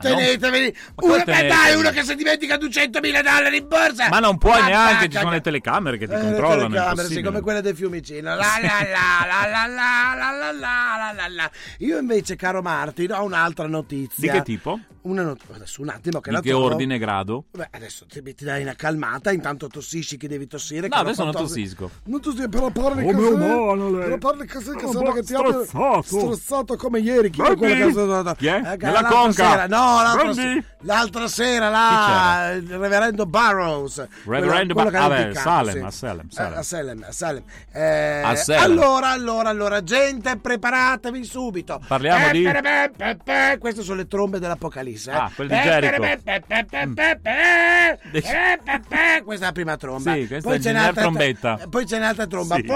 [0.00, 4.08] Come Uno, beh, dai, uno che si dimentica 200.000 dollari in borsa.
[4.08, 6.66] Ma non puoi Ah, neanche, ci sono le telecamere che ti Eh, le controllano.
[6.66, 8.28] è telecamere, sì, come quelle del Fiumicino.
[8.30, 11.50] La, la, la, la, la, la, la, la, la, la, la, la.
[11.78, 14.32] Io invece, caro Martin, ho un'altra notizia.
[14.32, 14.78] Di che tipo?
[15.02, 16.64] Una not- adesso un attimo che Di la che trovo.
[16.66, 17.44] ordine e grado?
[17.52, 20.88] Beh, adesso ti, ti dai una calmata, intanto tossisci che devi tossire.
[20.88, 21.90] No, che adesso non tossisco.
[22.04, 23.32] Non tossisco, però parli Come così.
[23.32, 24.02] umano lei.
[24.04, 26.02] Però parli così che Oh, sembra che ti abbia stressato.
[26.02, 27.30] stressato come ieri.
[27.30, 28.60] Chi è quella che Chi è?
[28.72, 29.48] Eh, Nella conca.
[29.50, 29.66] Sera,
[30.02, 34.06] L'altra, se- l'altra sera là, il reverendo Burroughs.
[34.24, 34.92] Reverendo Burroughs.
[34.92, 36.28] Vabbè, Salem, a Salem.
[36.30, 36.52] Salem.
[36.52, 37.42] Eh, a Salem, a Salem.
[37.72, 38.62] Eh, a Salem.
[38.62, 41.80] Allora, allora, allora, gente, preparatevi subito.
[41.86, 42.42] Parliamo eh, di...
[42.42, 45.10] Pe, pe, pe, Queste sono le trombe dell'Apocalisse.
[45.10, 46.02] Ah, quelle di Jericho.
[49.24, 50.12] Questa è la prima tromba.
[50.12, 51.56] Sì, questa poi è la trombetta.
[51.56, 52.54] T- poi c'è un'altra tromba.
[52.56, 52.66] Sì.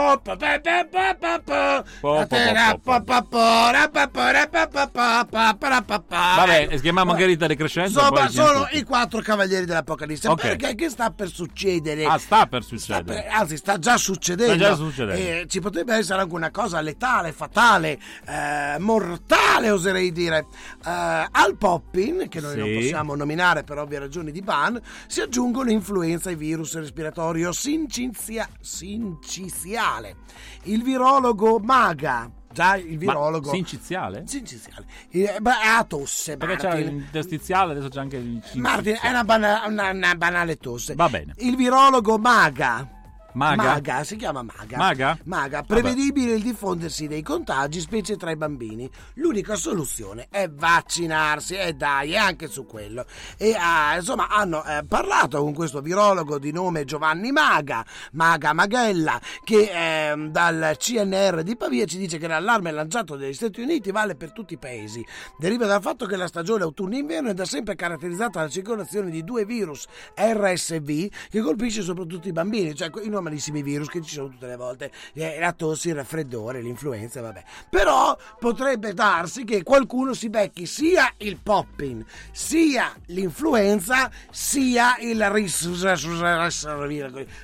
[6.37, 8.01] Vabbè, si Margherita Crescenzo.
[8.01, 10.29] Insomma, sono i quattro cavalieri dell'Apocalisse.
[10.29, 10.41] Ok.
[10.41, 12.05] Perché che sta per succedere?
[12.05, 13.23] Ah, sta per Sta succedere.
[13.23, 14.55] per- anzi, sta già succedendo.
[14.55, 15.21] Sta già succedendo.
[15.21, 20.47] E ci potrebbe essere anche una cosa letale, fatale, eh, mortale, oserei dire.
[20.85, 22.75] Eh, al poppin, che noi non Sì.
[22.75, 30.17] possiamo nominare per ovvie ragioni di ban, si aggiungono influenza e virus respiratorio sincizia- sinciciale.
[30.65, 32.31] Il virologo Maga.
[32.55, 33.49] Già il virologo.
[33.49, 34.23] Ma sinciziale?
[34.27, 34.87] Sinciziale.
[35.11, 36.37] Eh, beh, ha tosse.
[36.37, 36.87] Perché c'è Martin.
[36.87, 40.95] l'interstiziale, adesso c'è anche il Martin, è una, bana- una- una banale tosse.
[40.95, 41.35] Va bene.
[41.39, 42.94] Il virologo Maga.
[43.35, 44.05] Maga?
[44.05, 44.77] si chiama Maga.
[44.77, 45.19] Maga?
[45.25, 45.67] Maga, Vabbè.
[45.67, 48.89] prevedibile il diffondersi dei contagi, specie tra i bambini.
[49.15, 53.05] L'unica soluzione è vaccinarsi, e dai, e anche su quello.
[53.37, 59.21] E ah, insomma, hanno eh, parlato con questo virologo di nome Giovanni Maga, Maga Maghella,
[59.43, 64.15] che ehm, dal CNR di Pavia ci dice che l'allarme lanciato dagli Stati Uniti vale
[64.15, 65.05] per tutti i paesi.
[65.39, 69.45] Deriva dal fatto che la stagione autunno-inverno è da sempre caratterizzata dalla circolazione di due
[69.45, 74.47] virus RSV che colpisce soprattutto i bambini, cioè i normalissimi virus che ci sono tutte
[74.47, 77.43] le volte, eh, la tosse, il raffreddore, l'influenza, vabbè.
[77.71, 85.69] Però potrebbe darsi che qualcuno si becchi sia il popping, sia l'influenza, sia il ris,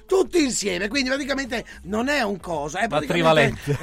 [0.06, 3.78] tutti insieme, quindi praticamente non è un cosa, è La praticamente trivalente.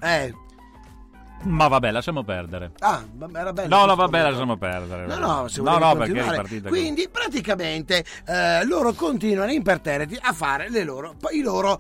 [0.02, 0.34] Eh,
[1.44, 2.72] ma vabbè, lasciamo perdere.
[2.80, 3.76] ah, era bello.
[3.76, 5.06] No, no, vabbè, lasciamo perdere.
[5.08, 6.70] No, no, se no, no, perché è ripartita.
[6.70, 11.80] Quindi praticamente eh, loro continuano imperterriti a fare le loro, i loro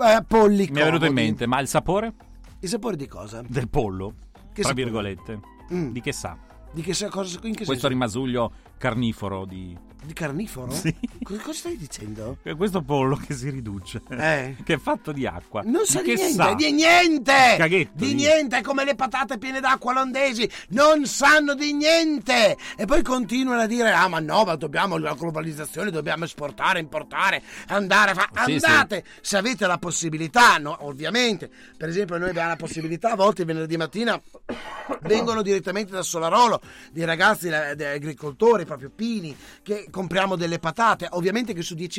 [0.00, 1.12] eh, polli Mi è venuto in comodi.
[1.12, 2.12] mente, ma il sapore
[2.60, 3.42] Il sapore di cosa?
[3.46, 4.14] del pollo,
[4.52, 4.82] Che tra sapore?
[4.84, 5.40] virgolette,
[5.72, 5.90] Mm.
[5.90, 6.36] di che sa?
[6.72, 7.88] Di che sa- cosa, in che Questo senso?
[7.88, 9.76] rimasuglio carniforo di...
[10.04, 10.70] Di carniforo?
[10.72, 10.94] Sì.
[11.22, 12.38] Cosa, cosa stai dicendo?
[12.56, 14.56] Questo pollo che si riduce, Eh.
[14.64, 15.62] che è fatto di acqua.
[15.64, 16.54] Non sa di che niente, sa?
[16.54, 17.32] di niente!
[17.58, 22.56] Caghetto, di di- niente, è come le patate piene d'acqua olandesi, non sanno di niente!
[22.76, 27.42] E poi continuano a dire, ah ma no, ma dobbiamo la globalizzazione, dobbiamo esportare, importare,
[27.66, 28.28] andare, fa...
[28.44, 29.04] Sì, andate!
[29.20, 33.48] Se avete la possibilità, no, ovviamente, per esempio noi abbiamo la possibilità, a volte il
[33.48, 34.18] venerdì mattina
[35.02, 36.60] vengono direttamente da Solarolo,
[36.92, 41.98] dei ragazzi, dei agricoltori, proprio pini, che compriamo delle patate, ovviamente che su 10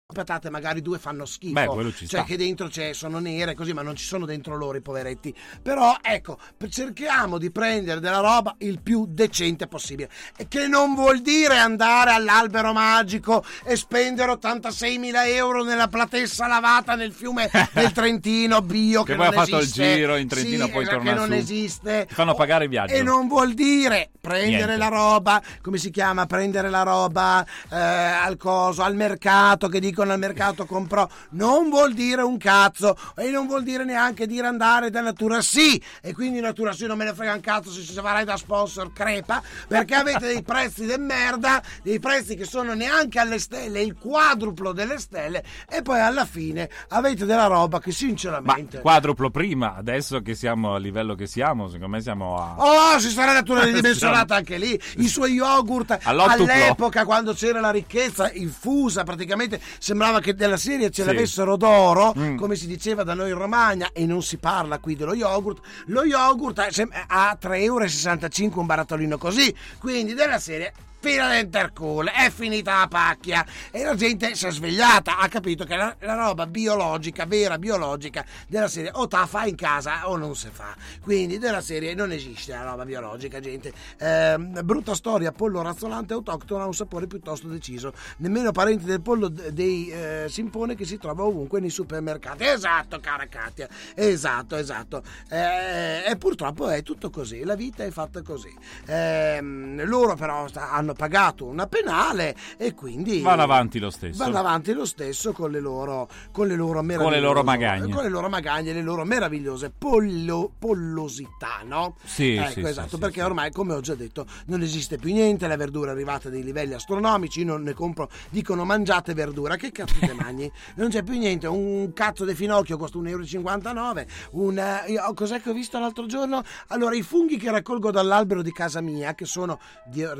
[0.11, 2.23] Patate magari due fanno schifo Beh, cioè sta.
[2.23, 5.95] che dentro c'è, sono nere così ma non ci sono dentro loro i poveretti però
[6.01, 6.37] ecco
[6.69, 10.09] cerchiamo di prendere della roba il più decente possibile
[10.47, 17.11] che non vuol dire andare all'albero magico e spendere 86.000 euro nella platessa lavata nel
[17.11, 19.95] fiume del Trentino bio che, Che poi ha fatto il esiste.
[19.95, 21.33] giro in Trentino, Sì, poi torna che non su.
[21.33, 22.93] esiste Ti fanno pagare il viaggio.
[22.93, 24.77] e non vuol dire prendere Niente.
[24.77, 26.25] la roba, come si chiama?
[26.25, 31.07] Prendere la roba eh, al coso, al mercato, che dicono al mercato comprò.
[31.31, 35.81] Non vuol dire un cazzo e non vuol dire neanche dire andare da Natura Sì.
[36.01, 38.91] E quindi Natura Sì non me ne frega un cazzo se ci farai da sponsor
[38.93, 43.95] crepa, perché avete dei prezzi de merda, dei prezzi che sono neanche alle stelle, il
[43.95, 48.79] quadruplo delle stelle e poi alla fine avete della roba che Ma sinceramente...
[48.79, 52.55] quadruplo prima, adesso che siamo a livello che siamo, secondo me siamo a...
[52.57, 54.79] Oh, si sarà natura ridimensionata anche lì.
[54.97, 59.59] I suoi yogurt all'epoca, quando c'era la ricchezza infusa, praticamente
[59.91, 61.07] sembrava che della serie ce Sì.
[61.07, 62.37] l'avessero d'oro, Mm.
[62.37, 65.59] come si diceva da noi in Romagna, e non si parla qui dello yogurt.
[65.87, 69.53] Lo yogurt è sem- a 3,65 euro un barattolino così.
[69.79, 75.17] Quindi della serie fino all'intercool, è finita la pacchia e la gente si è svegliata,
[75.17, 79.45] ha capito che la, la roba biologica, vera biologica della serie o te la fa
[79.45, 80.75] in casa o non si fa.
[81.01, 83.73] Quindi della serie non esiste la roba biologica, gente.
[83.97, 89.27] Ehm, brutta storia, pollo razzolante autoctono ha un sapore piuttosto deciso, nemmeno parenti del pollo
[89.27, 92.43] dei eh, simpone che si trova ovunque nei supermercati.
[92.45, 95.01] Esatto, cara Katia, esatto, esatto.
[95.29, 98.53] Eh, e purtroppo è tutto così, la vita è fatta così.
[98.85, 104.23] Ehm, loro però sta- hanno pagato una penale e quindi Vanno avanti lo stesso.
[104.23, 107.93] vanno avanti lo stesso con le loro, con le loro meravigliose Con le loro magagne.
[107.93, 111.95] con le loro magagne, le loro meravigliose pollo- pollosità, no?
[112.03, 115.11] Sì, ecco, sì, sì, esatto, sì, perché ormai, come ho già detto, non esiste più
[115.13, 119.13] niente, la verdura è arrivata a dei livelli astronomici, io non ne compro, dicono mangiate
[119.13, 120.51] verdura, che cazzo te mangi?
[120.75, 125.41] Non c'è più niente, un cazzo di finocchio costa 1,59 euro, un, eh, io- cos'è
[125.41, 126.43] che ho visto l'altro giorno?
[126.67, 130.13] Allora, i funghi che raccolgo dall'albero di casa mia, che sono, Dio,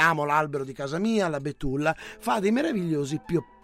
[0.00, 3.20] ringraziamo l'albero di casa mia, la betulla, fa dei meravigliosi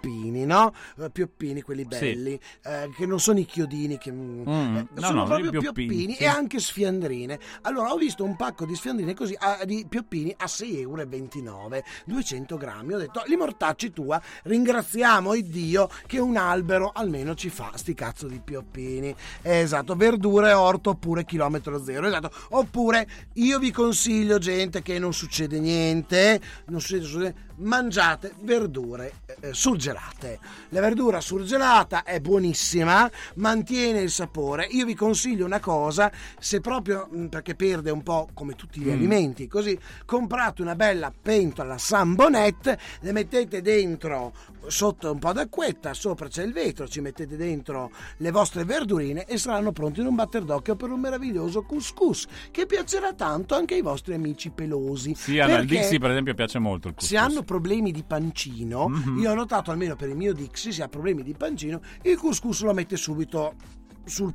[0.07, 0.73] pioppini, no?
[0.99, 1.99] Eh, Pioppini, quelli Sì.
[1.99, 5.51] belli, eh, che non sono i chiodini, che, mm, Mm, eh, no, sono no, proprio
[5.51, 6.23] pioppini, pioppini sì.
[6.23, 7.39] e anche sfiandrine.
[7.63, 12.57] Allora, ho visto un pacco di sfiandrine così, a- di pioppini a 6,29 euro, 200
[12.57, 12.93] grammi.
[12.95, 17.95] Ho detto, li mortacci tua, ringraziamo il Dio che un albero almeno ci fa sti
[17.95, 19.15] cazzo di pioppini.
[19.43, 22.07] Esatto, verdure, orto oppure chilometro zero.
[22.07, 29.13] Esatto, oppure io vi consiglio, gente, che non succede niente, non succede, succede mangiate verdure
[29.41, 30.39] eh, surgelate.
[30.71, 34.67] La verdura surgelata è buonissima, mantiene il sapore.
[34.71, 38.89] Io vi consiglio una cosa, se proprio mh, perché perde un po' come tutti gli
[38.89, 38.93] Mm.
[38.93, 44.33] alimenti, così comprate una bella pentola Sambonette, le mettete dentro
[44.69, 49.39] sotto un po' d'acquetta, sopra c'è il vetro, ci mettete dentro le vostre verdurine e
[49.39, 53.83] saranno pronti in un batter d'occhio per un meraviglioso couscous che piacerà tanto anche ai
[53.83, 55.14] vostri amici pelosi.
[55.14, 57.11] Sì, al Dixie per esempio piace molto il couscous.
[57.11, 59.19] se hanno problemi di pancino, Mhm.
[59.21, 62.62] io ho notato almeno per il mio Dixie, se ha problemi di pancino, il couscous
[62.62, 63.55] lo mette subito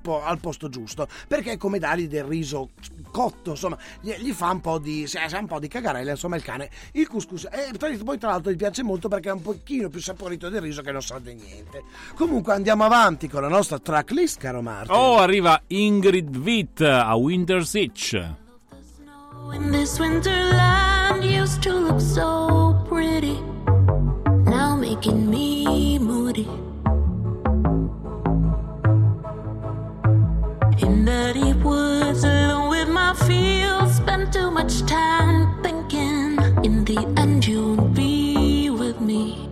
[0.01, 1.07] po- al posto giusto.
[1.27, 2.69] Perché è come dargli del riso
[3.11, 5.07] cotto insomma gli, gli fa un po' di
[5.39, 7.47] un po' di cagarella insomma il cane il couscous.
[7.51, 10.61] E tra- poi tra l'altro gli piace molto perché è un pochino più saporito del
[10.61, 11.83] riso che non sa di niente.
[12.15, 17.73] Comunque andiamo avanti con la nostra tracklist caro Marco Oh, arriva Ingrid Witt a Winter's
[17.73, 18.13] Itch.
[19.47, 23.37] When this winterland used to look so pretty,
[24.45, 26.47] now making me moody.
[31.03, 36.37] The deep woods, alone with my fields, spend too much time thinking.
[36.63, 39.49] In the end, you'll be with me.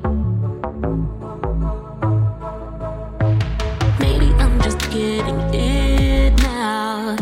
[3.99, 7.17] Maybe I'm just getting it now.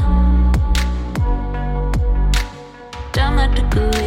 [3.15, 4.06] I took a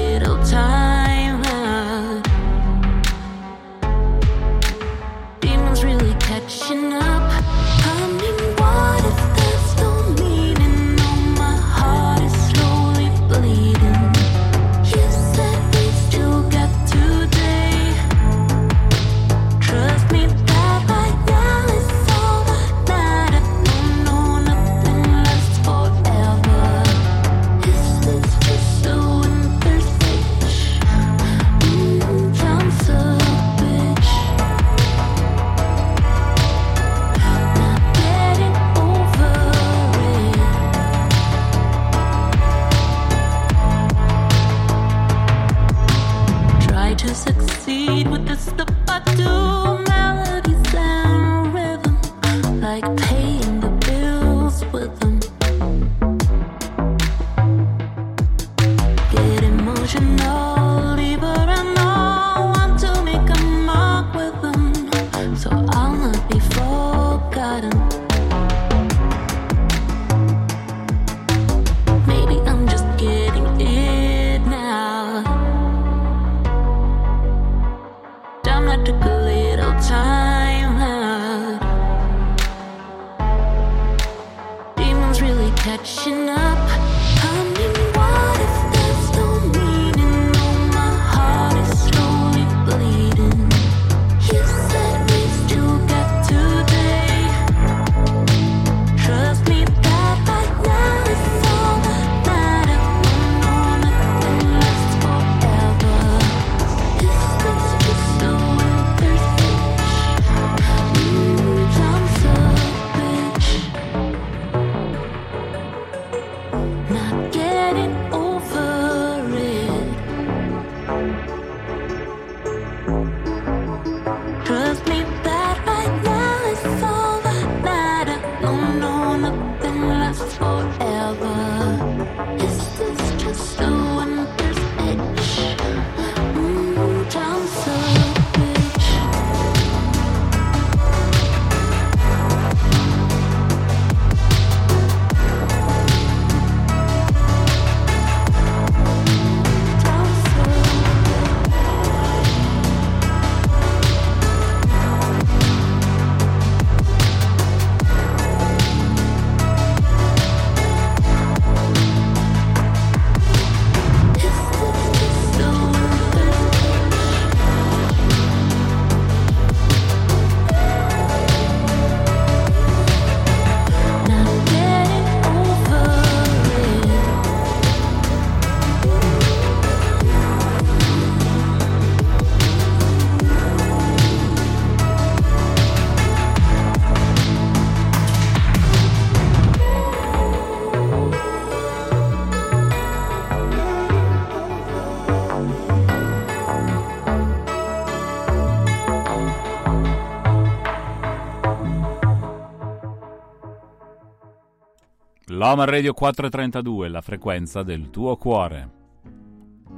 [205.50, 208.70] L'Homer Radio 432, la frequenza del tuo cuore.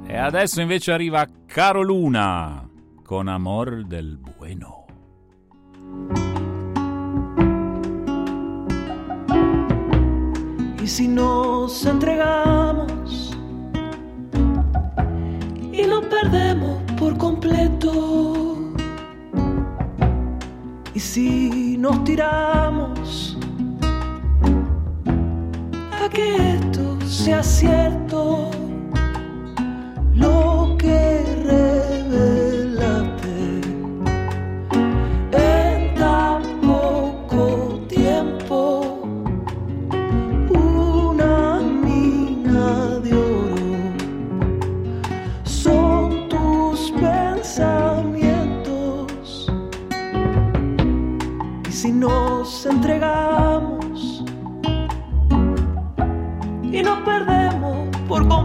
[0.05, 2.69] E adesso invece arriva Caro Luna
[3.03, 4.85] con Amor del Bueno.
[10.79, 13.35] Y si nos entregamos
[15.71, 18.75] y lo perdemos por completo.
[20.93, 23.32] Y si nos tiramos
[26.09, 28.51] que esto sea cierto,
[30.15, 31.23] lo que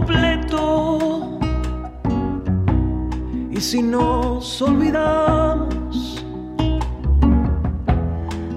[0.09, 1.38] completo.
[3.50, 6.24] Y si nos olvidamos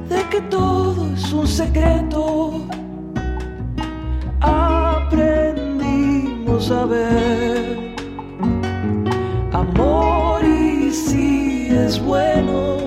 [0.09, 2.61] de que todo es un secreto
[4.39, 5.51] aprendimos
[6.71, 7.95] a ver
[9.51, 12.77] amor y si es bueno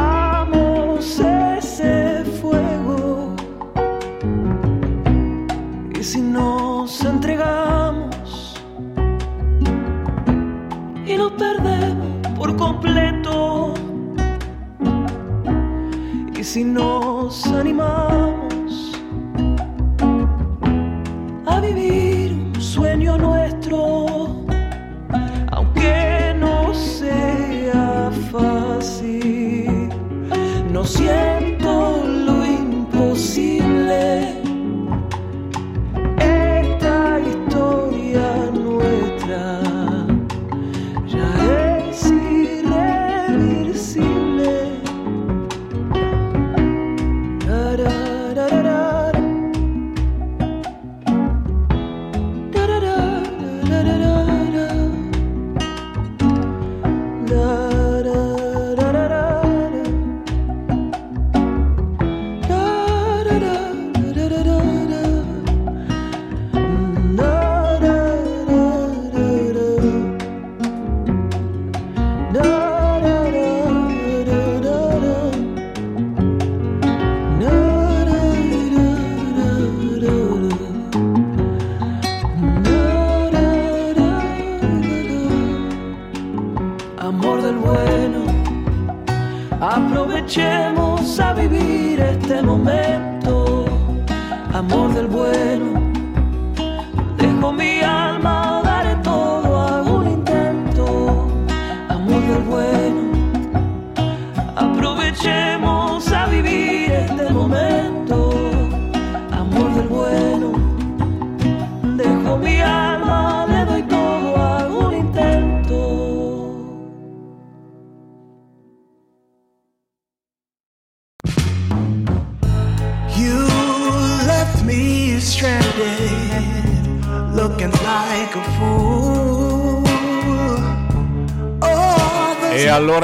[16.57, 18.46] si nos animamos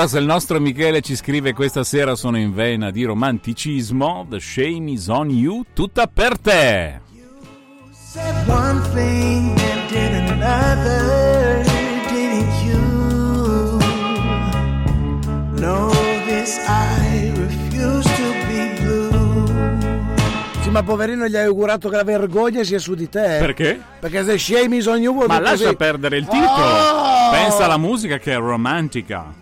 [0.06, 4.92] Se il nostro Michele ci scrive questa sera sono in vena di romanticismo, The Shame
[4.92, 7.00] is on You, tutta per te.
[7.12, 7.24] You
[7.92, 11.64] said one thing and did another,
[12.12, 13.80] didn't you?
[15.60, 15.90] No,
[16.28, 19.46] this I refuse to be blue.
[20.62, 23.38] Sì, ma poverino gli hai augurato che la vergogna sia su di te.
[23.40, 23.82] Perché?
[24.00, 25.76] Perché The Shame is on You Ma lascia così.
[25.76, 26.46] perdere il titolo.
[26.46, 27.32] Oh!
[27.32, 29.42] Pensa alla musica che è romantica.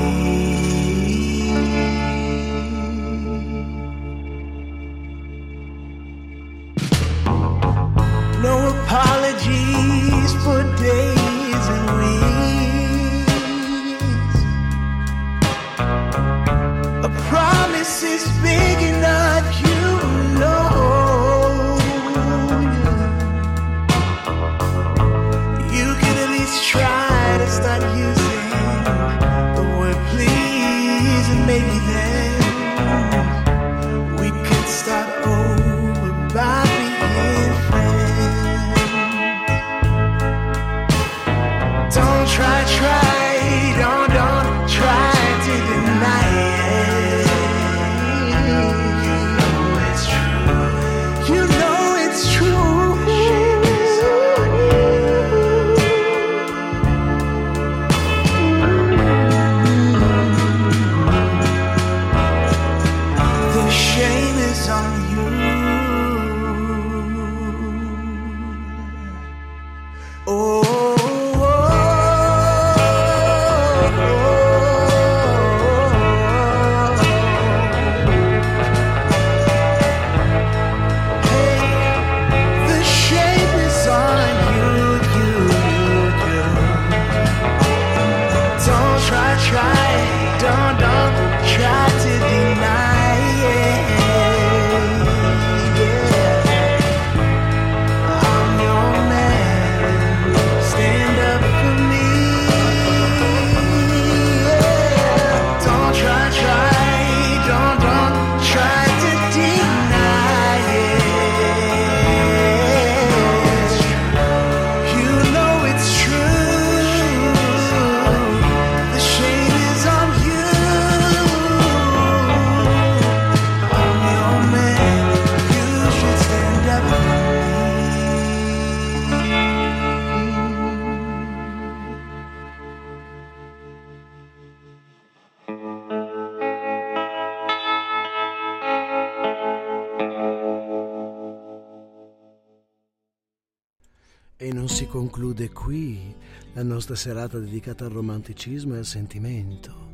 [145.01, 146.15] Conclude qui
[146.53, 149.93] la nostra serata dedicata al romanticismo e al sentimento.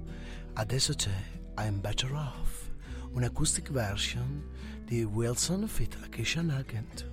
[0.55, 1.15] Adesso c'è
[1.59, 2.67] I'm Better Off,
[3.13, 4.43] un'acoustic version
[4.83, 7.07] di Wilson Fit Akisha Nugent.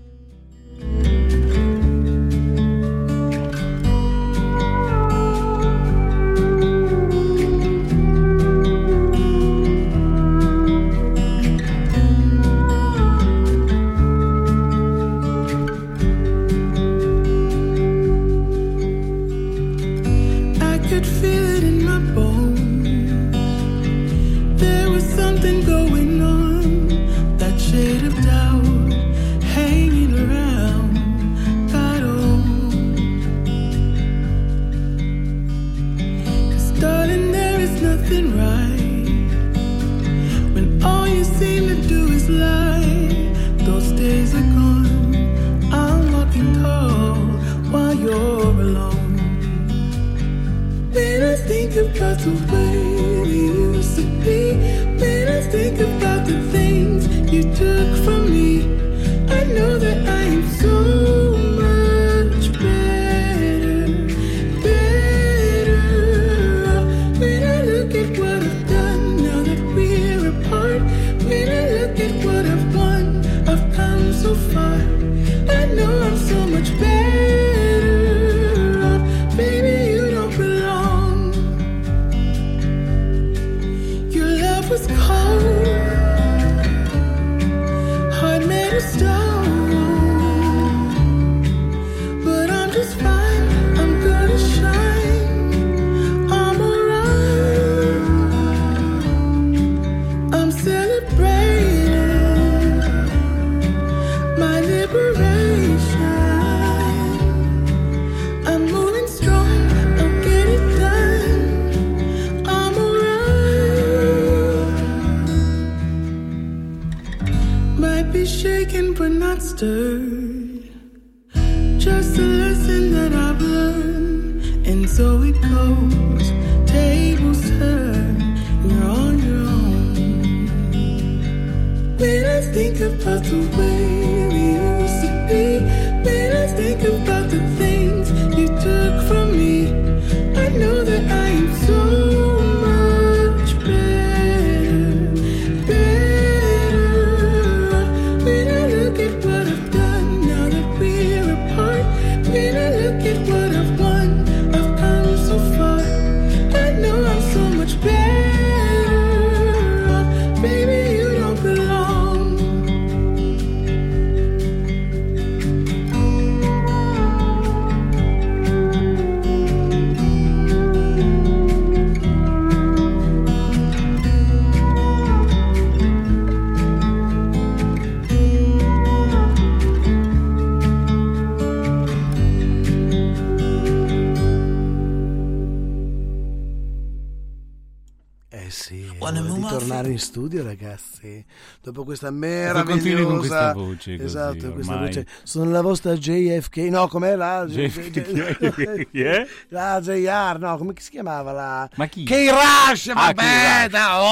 [190.15, 191.25] Studio ragazzi
[191.61, 196.87] Dopo questa meravigliosa con questa voce così, Esatto, questa voce Sono la vostra JFK No,
[196.87, 199.27] com'è la JFK, è?
[199.49, 202.05] La JR, no, come si chiamava la Ma chi?
[202.05, 204.03] K-Rush, Ah, vabbè da-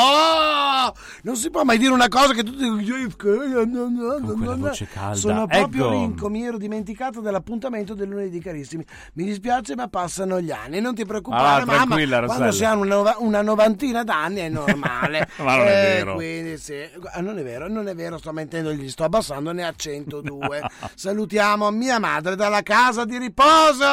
[0.88, 0.92] oh!
[1.22, 4.54] Non si può mai dire una cosa che tutti JFK no, no, no, Con quella
[4.56, 4.68] no, no.
[4.70, 5.14] voce calda.
[5.14, 5.92] Sono proprio Ecco.
[5.92, 10.96] rinco, mi ero dimenticato dell'appuntamento del lunedì carissimi Mi dispiace ma passano gli anni Non
[10.96, 15.66] ti preoccupare Ah, mamma Quando si ha una, una novantina d'anni è normale Ma non
[15.68, 16.14] è Eh, vero.
[16.14, 16.88] quindi sì.
[17.12, 20.62] Ah, non è vero, non è vero, sto mentendo, gli sto abbassando, ne ha 102.
[20.94, 23.84] Salutiamo mia madre dalla casa di riposo.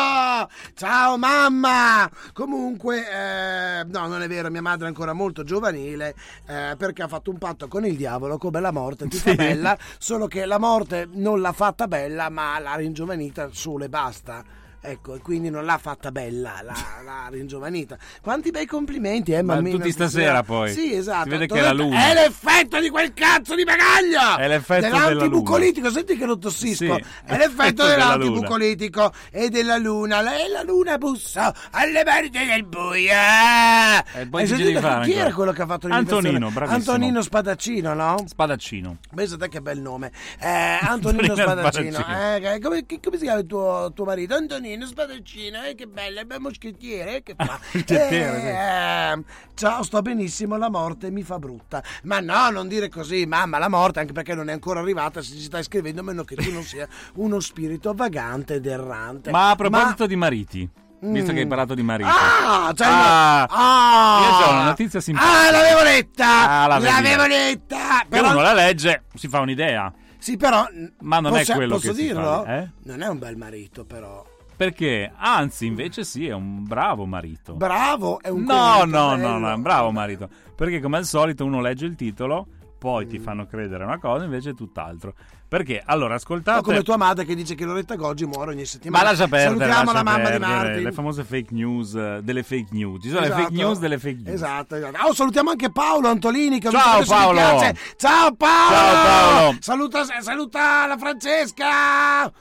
[0.75, 2.09] Ciao mamma.
[2.33, 6.15] Comunque, eh, no, non è vero, mia madre è ancora molto giovanile
[6.47, 9.35] eh, perché ha fatto un patto con il diavolo come la morte ti fa Sì.
[9.35, 14.43] bella, solo che la morte non l'ha fatta bella, ma l'ha ringiovanita solo e basta.
[14.81, 16.73] Ecco, e quindi non l'ha fatta bella, l'ha,
[17.03, 17.97] l'ha ringiovanita.
[18.21, 19.75] Quanti bei complimenti, eh, Ma mammina.
[19.77, 20.71] tutti stasera, poi.
[20.71, 21.23] Sì, esatto.
[21.23, 22.05] Si vede T'ho che è la detto, luna.
[22.09, 24.37] È l'effetto di quel cazzo di bagaglio!
[24.37, 25.07] È l'effetto della luna.
[25.09, 26.95] Dell'antibucolitico, senti che lo tossisco.
[26.95, 30.19] Sì, È l'effetto della dell'antibucolitico e della luna.
[30.41, 33.11] E la luna bussa alle parti del buio.
[33.11, 35.33] E poi ci sentito devi fare chi era ancora?
[35.35, 36.53] quello che ha fatto Antonino, l'imitazione?
[36.53, 36.93] bravissimo.
[36.93, 38.23] Antonino Spadaccino, no?
[38.25, 38.97] Spadaccino.
[39.13, 40.11] Pensa te che bel nome.
[40.39, 41.91] Eh, Antonino Antonino Spadaccino.
[41.99, 42.35] Spadaccino.
[42.35, 44.35] Eh, che- come, come si chiama il tuo, tuo marito?
[44.35, 45.63] Antonino Spadaccino.
[45.63, 47.17] Eh, che bello, è moschettiere.
[47.17, 47.59] eh, Che fa?
[47.61, 48.47] Moschettiere, sì.
[48.47, 49.23] Eh,
[49.55, 51.81] ciao, sto benissimo, la morte mi fa brutta.
[52.03, 55.33] Ma no, non dire così, mamma, la morte, anche perché non è ancora arrivata, se
[55.35, 59.31] ci stai scrivendo, a meno che tu non sia uno spirito vagante ed errante.
[59.31, 60.69] Ma a proposito di mariti,
[61.01, 61.35] visto Mm.
[61.35, 62.09] che hai parlato di mariti.
[62.11, 65.47] Ah, cioè, Ah, ah, io ho una notizia simpatica.
[65.47, 66.49] Ah, l'avevo letta!
[66.63, 66.91] Ah, la vedi.
[66.93, 68.05] l'avevo letta!
[68.07, 69.91] Però, uno la legge, si fa un'idea.
[70.17, 70.67] Sì, però.
[70.99, 72.43] Ma non posso- è quello posso che dirlo?
[72.43, 72.69] fa, eh?
[72.83, 74.28] Non è un bel marito, però.
[74.59, 75.09] Perché?
[75.15, 77.53] Anzi, invece sì, è un bravo marito.
[77.53, 80.27] Bravo, è un No, marito no, no, no, è un bravo marito.
[80.53, 82.45] Perché come al solito uno legge il titolo,
[82.77, 83.09] poi Mm.
[83.09, 85.13] ti fanno credere una cosa, invece è tutt'altro.
[85.47, 85.81] Perché?
[85.85, 86.59] Allora, ascoltate...
[86.59, 89.01] O come tua madre che dice che Loretta Goggi muore ogni settimana.
[89.05, 90.83] Ma lascia perdere, Salutiamo lascia la mamma perdere, di Martin.
[90.83, 93.01] le famose fake news eh, delle fake news.
[93.01, 93.41] Ci sono le Esatto.
[93.43, 94.29] fake news delle fake news.
[94.35, 94.97] Esatto, esatto.
[95.07, 96.59] Oh, salutiamo anche Paolo Antolini.
[96.59, 97.05] Che Ciao, Paolo.
[97.05, 97.73] Ciao Paolo.
[97.95, 99.57] Ciao, Paolo.
[99.61, 102.31] Saluta, saluta la Francesca.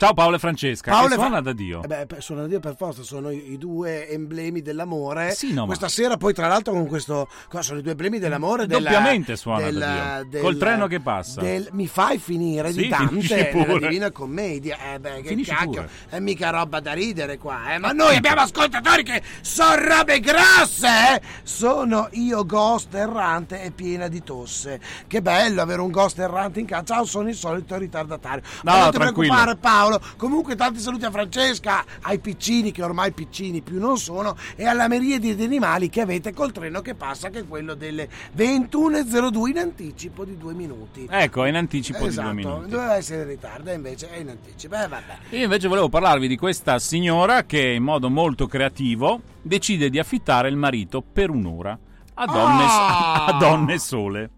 [0.00, 1.82] Ciao Paolo e Francesca, Paolo e Fra- suona da Dio.
[1.82, 5.32] Eh beh, suona da Dio per forza, sono i, i due emblemi dell'amore.
[5.34, 7.28] Sì, no, ma- Questa sera poi tra l'altro con questo
[7.60, 10.30] sono i due emblemi dell'amore della- Doppiamente suona del- da Dio.
[10.30, 11.42] del- Col treno che passa.
[11.42, 14.78] del- mi fai finire Sì, di Dante nella Divina Commedia.
[14.94, 15.90] Eh beh, che Finisci cacchio, pure.
[16.08, 17.78] è mica roba da ridere qua, eh.
[17.78, 20.86] Ma noi abbiamo ascoltatori che sono robe grosse,
[21.16, 21.20] eh.
[21.42, 24.80] Sono io ghost errante e piena di tosse.
[25.06, 26.84] Che bello avere un ghost errante in casa.
[26.84, 28.42] Ciao, sono il solito ritardatario.
[28.62, 29.34] No, Ma non ti tranquillo.
[29.34, 29.88] preoccupare Paolo.
[30.16, 34.88] Comunque tanti saluti a Francesca, ai piccini che ormai piccini più non sono e alla
[34.88, 39.58] miriade di animali che avete col treno che passa che è quello delle 21.02 in
[39.58, 41.06] anticipo di due minuti.
[41.10, 42.70] Ecco, in anticipo esatto, di due minuti.
[42.70, 44.74] doveva essere in ritardo invece è in anticipo.
[44.74, 45.18] Eh, vabbè.
[45.30, 50.48] Io invece volevo parlarvi di questa signora che in modo molto creativo decide di affittare
[50.48, 51.78] il marito per un'ora
[52.14, 53.24] a donne, Ah!
[53.26, 54.30] a donne sole.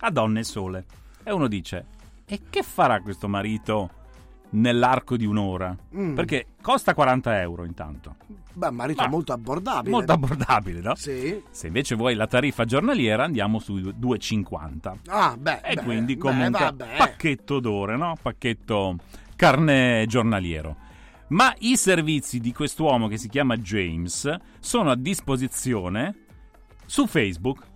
[0.00, 0.84] A donne sole.
[1.22, 1.84] E uno dice,
[2.24, 3.90] e che farà questo marito
[4.56, 5.76] nell'arco di un'ora?
[5.94, 6.14] Mm.
[6.14, 8.16] Perché costa 40 euro intanto.
[8.52, 9.90] Beh, marito Ma- molto abbordabile.
[9.90, 10.94] Molto abbordabile, no?
[10.94, 11.42] Sì.
[11.50, 14.96] Se invece vuoi la tariffa giornaliera andiamo su 2,50.
[15.08, 15.60] Ah, beh.
[15.62, 16.96] E beh, quindi beh, comunque vabbè.
[16.96, 18.16] pacchetto d'ore, no?
[18.20, 18.96] Pacchetto
[19.36, 20.76] carne giornaliero.
[21.28, 26.24] Ma i servizi di quest'uomo che si chiama James sono a disposizione
[26.86, 27.74] su Facebook.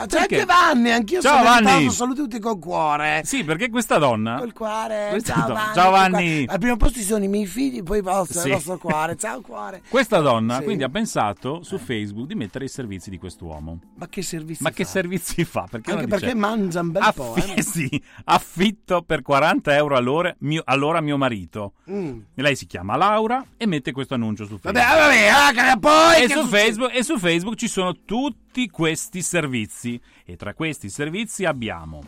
[0.00, 1.90] Ah, c'è anche Vanni, anch'io Ciao, sono Vanni.
[1.90, 3.22] saluti tutti col cuore.
[3.24, 4.36] Sì, perché questa donna...
[4.38, 5.08] Col cuore.
[5.10, 5.74] Questa Ciao do- Vanni.
[5.74, 6.44] Ciao, Vanni.
[6.46, 8.46] Al primo posto ci sono i miei figli, poi il vostro, Sì.
[8.48, 9.16] il vostro cuore.
[9.16, 9.82] Ciao cuore.
[9.88, 10.64] Questa donna Sì.
[10.64, 13.78] quindi ha pensato su Facebook di mettere i servizi di quest'uomo.
[13.96, 14.90] Ma che servizi Ma che fa?
[14.90, 15.66] servizi fa?
[15.68, 17.62] Perché Anche perché dice, mangia un bel po', affi- eh.
[17.66, 21.72] sì, affitto per 40 euro all'ora mio, all'ora mio marito.
[21.90, 22.18] Mm.
[22.34, 24.74] E lei si chiama Laura e mette questo annuncio su Facebook.
[24.74, 26.46] Vabbè, vabbè, ah, che poi e, che su?
[26.46, 29.87] Facebook, e su Facebook ci sono tutti questi servizi.
[30.24, 32.00] E tra questi servizi abbiamo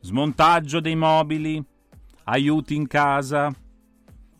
[0.00, 1.62] smontaggio dei mobili,
[2.24, 3.50] aiuti in casa,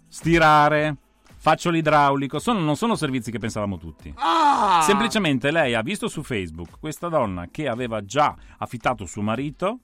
[0.09, 0.97] stirare,
[1.37, 2.39] faccio l'idraulico.
[2.39, 4.13] Sono- non sono servizi che pensavamo tutti.
[4.17, 4.81] Ah!
[4.83, 9.81] Semplicemente lei ha visto su Facebook questa donna che aveva già affittato suo marito.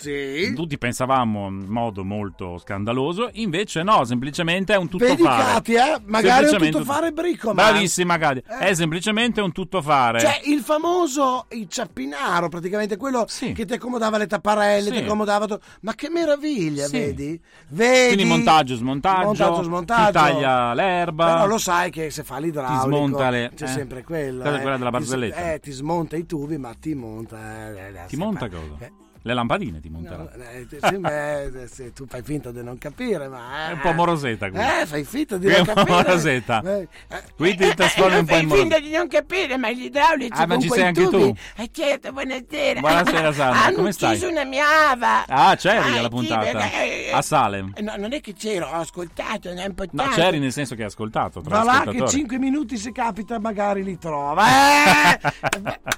[0.00, 0.52] Sì.
[0.54, 5.52] Tutti pensavamo in modo molto scandaloso, invece no, semplicemente è un Vedi tuttofare.
[5.52, 7.54] Katia, magari è un Semplicemente tuttofare bricoma.
[7.54, 10.20] Bravissima Katia, è semplicemente un tuttofare.
[10.20, 14.96] Cioè, il famoso il ciappinaro, praticamente quello che ti accomodava le tapparelle, Sì.
[14.96, 15.46] ti accomodava.
[15.46, 16.98] to- Ma che meraviglia, Sì.
[16.98, 17.40] vedi?
[17.68, 18.14] Vedi?
[18.14, 20.06] Quindi montaggio, smontaggio, montaggio, smontaggio.
[20.06, 21.24] ti taglia l'erba.
[21.34, 23.68] Però lo sai che se fa l'idraulico Ti smonta le- c'è eh.
[23.68, 24.42] sempre quello.
[24.42, 24.62] Cosa è eh.
[24.62, 25.52] quella della Ti- barzelletta?
[25.52, 27.68] Eh, ti smonta i tubi, ma ti monta.
[27.74, 28.76] eh, eh, Ti monta cosa?
[29.22, 30.16] Eh, Le lampadine ti monterà.
[30.22, 33.68] no, eh, sì, beh, se tu fai finta di non capire, ma.
[33.68, 34.58] È un po' moroseta qui.
[34.58, 35.94] Eh, fai finta di non è un po' capire.
[36.02, 36.62] moroseta.
[36.64, 36.88] Eh,
[37.36, 38.78] Qui ti trasformi un po' in Fai finta moroseta.
[38.80, 41.32] di non capire, ma gli idraulici Ah, ma ci sei anche tubi.
[41.32, 41.36] tu?
[41.56, 42.80] Eh certo, buonasera.
[42.80, 44.10] Buonasera, Sandra, Hanno come stai?
[44.16, 45.24] ucciso una mia ava.
[45.26, 46.70] Ah, c'eri Ah, alla sì, puntata.
[46.82, 47.72] eh, A Salem.
[47.76, 50.14] eh, No, non è che c'ero, ho ascoltato, ne è No, importante.
[50.14, 51.40] c'eri nel senso che hai ascoltato.
[51.40, 52.10] Tra Va là che ascoltatori.
[52.18, 54.44] 5 minuti se capita magari li trova.
[54.46, 55.18] Eh,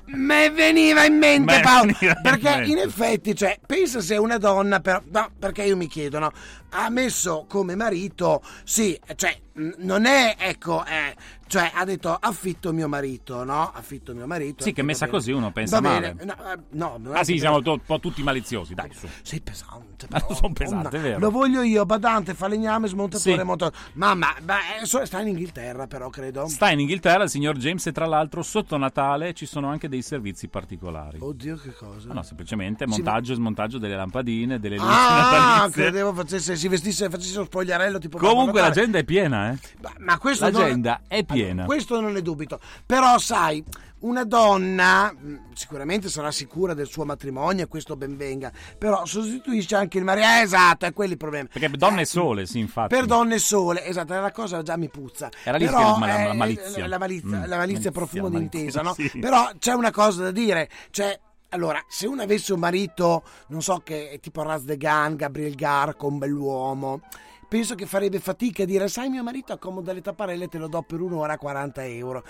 [0.16, 1.92] mi veniva in mente Me Paolo.
[2.22, 6.32] Perché in effetti, cioè, pensa se una donna, per, no, perché io mi chiedo, no,
[6.72, 9.38] ha messo come marito, sì, cioè,
[9.78, 11.14] non è, ecco, eh,
[11.46, 13.70] cioè, ha detto affitto mio marito, no?
[13.72, 14.62] Affitto mio marito.
[14.64, 15.16] Sì, che messa bene.
[15.18, 16.14] così uno pensa Va male.
[16.14, 16.34] bene.
[16.34, 19.06] No, eh, no, è Ah sì, siamo un po' tutti maliziosi, dai su.
[19.22, 21.18] Sei pesante, Ma non sono pesante, è vero.
[21.18, 23.44] Lo voglio io, badante, falegname, smontatore, Sì.
[23.44, 23.74] montore.
[23.94, 26.46] Mamma, ma eh, so- sta in Inghilterra però, credo.
[26.48, 30.00] Sta in Inghilterra il signor James e tra l'altro sotto Natale ci sono anche dei
[30.02, 31.18] servizi particolari.
[31.20, 32.08] Oddio, che cosa?
[32.10, 35.82] Ah, no, semplicemente Sì, montaggio e smontaggio delle lampadine, delle luci Ah, natalizie.
[35.82, 39.58] credevo facesse, si vestisse, facesse lo spogliarello tipo Comunque Babbo l'agenda è piena, eh.
[39.98, 41.64] Ma questo non- L'agenda è piena.
[41.64, 42.60] Questo non ne dubito.
[42.86, 43.62] Però, sai,
[44.00, 48.50] una donna mh, sicuramente sarà sicura del suo matrimonio e questo ben venga.
[48.78, 50.26] Però sostituisce anche il marito.
[50.26, 51.48] Eh, esatto, è quello il problema.
[51.52, 52.94] Perché donne sole, sì, infatti.
[52.94, 55.28] Per donne sole, esatto, la cosa già mi puzza.
[55.44, 56.86] Era lì Però, che la- la eh, malizia.
[56.86, 58.92] La malizia, Mm, la malizia malizia, profumo d'intesa, no?
[58.94, 59.10] sì.
[59.20, 61.18] Però c'è una cosa da dire, cioè.
[61.54, 65.54] Allora, se uno avesse un marito, non so che è tipo Raz de Gan, Gabriel
[65.54, 67.02] Garco, un bell'uomo,
[67.46, 70.80] penso che farebbe fatica a dire, sai mio marito accomoda le tapparelle, te lo do
[70.80, 72.24] per un'ora a 40 euro.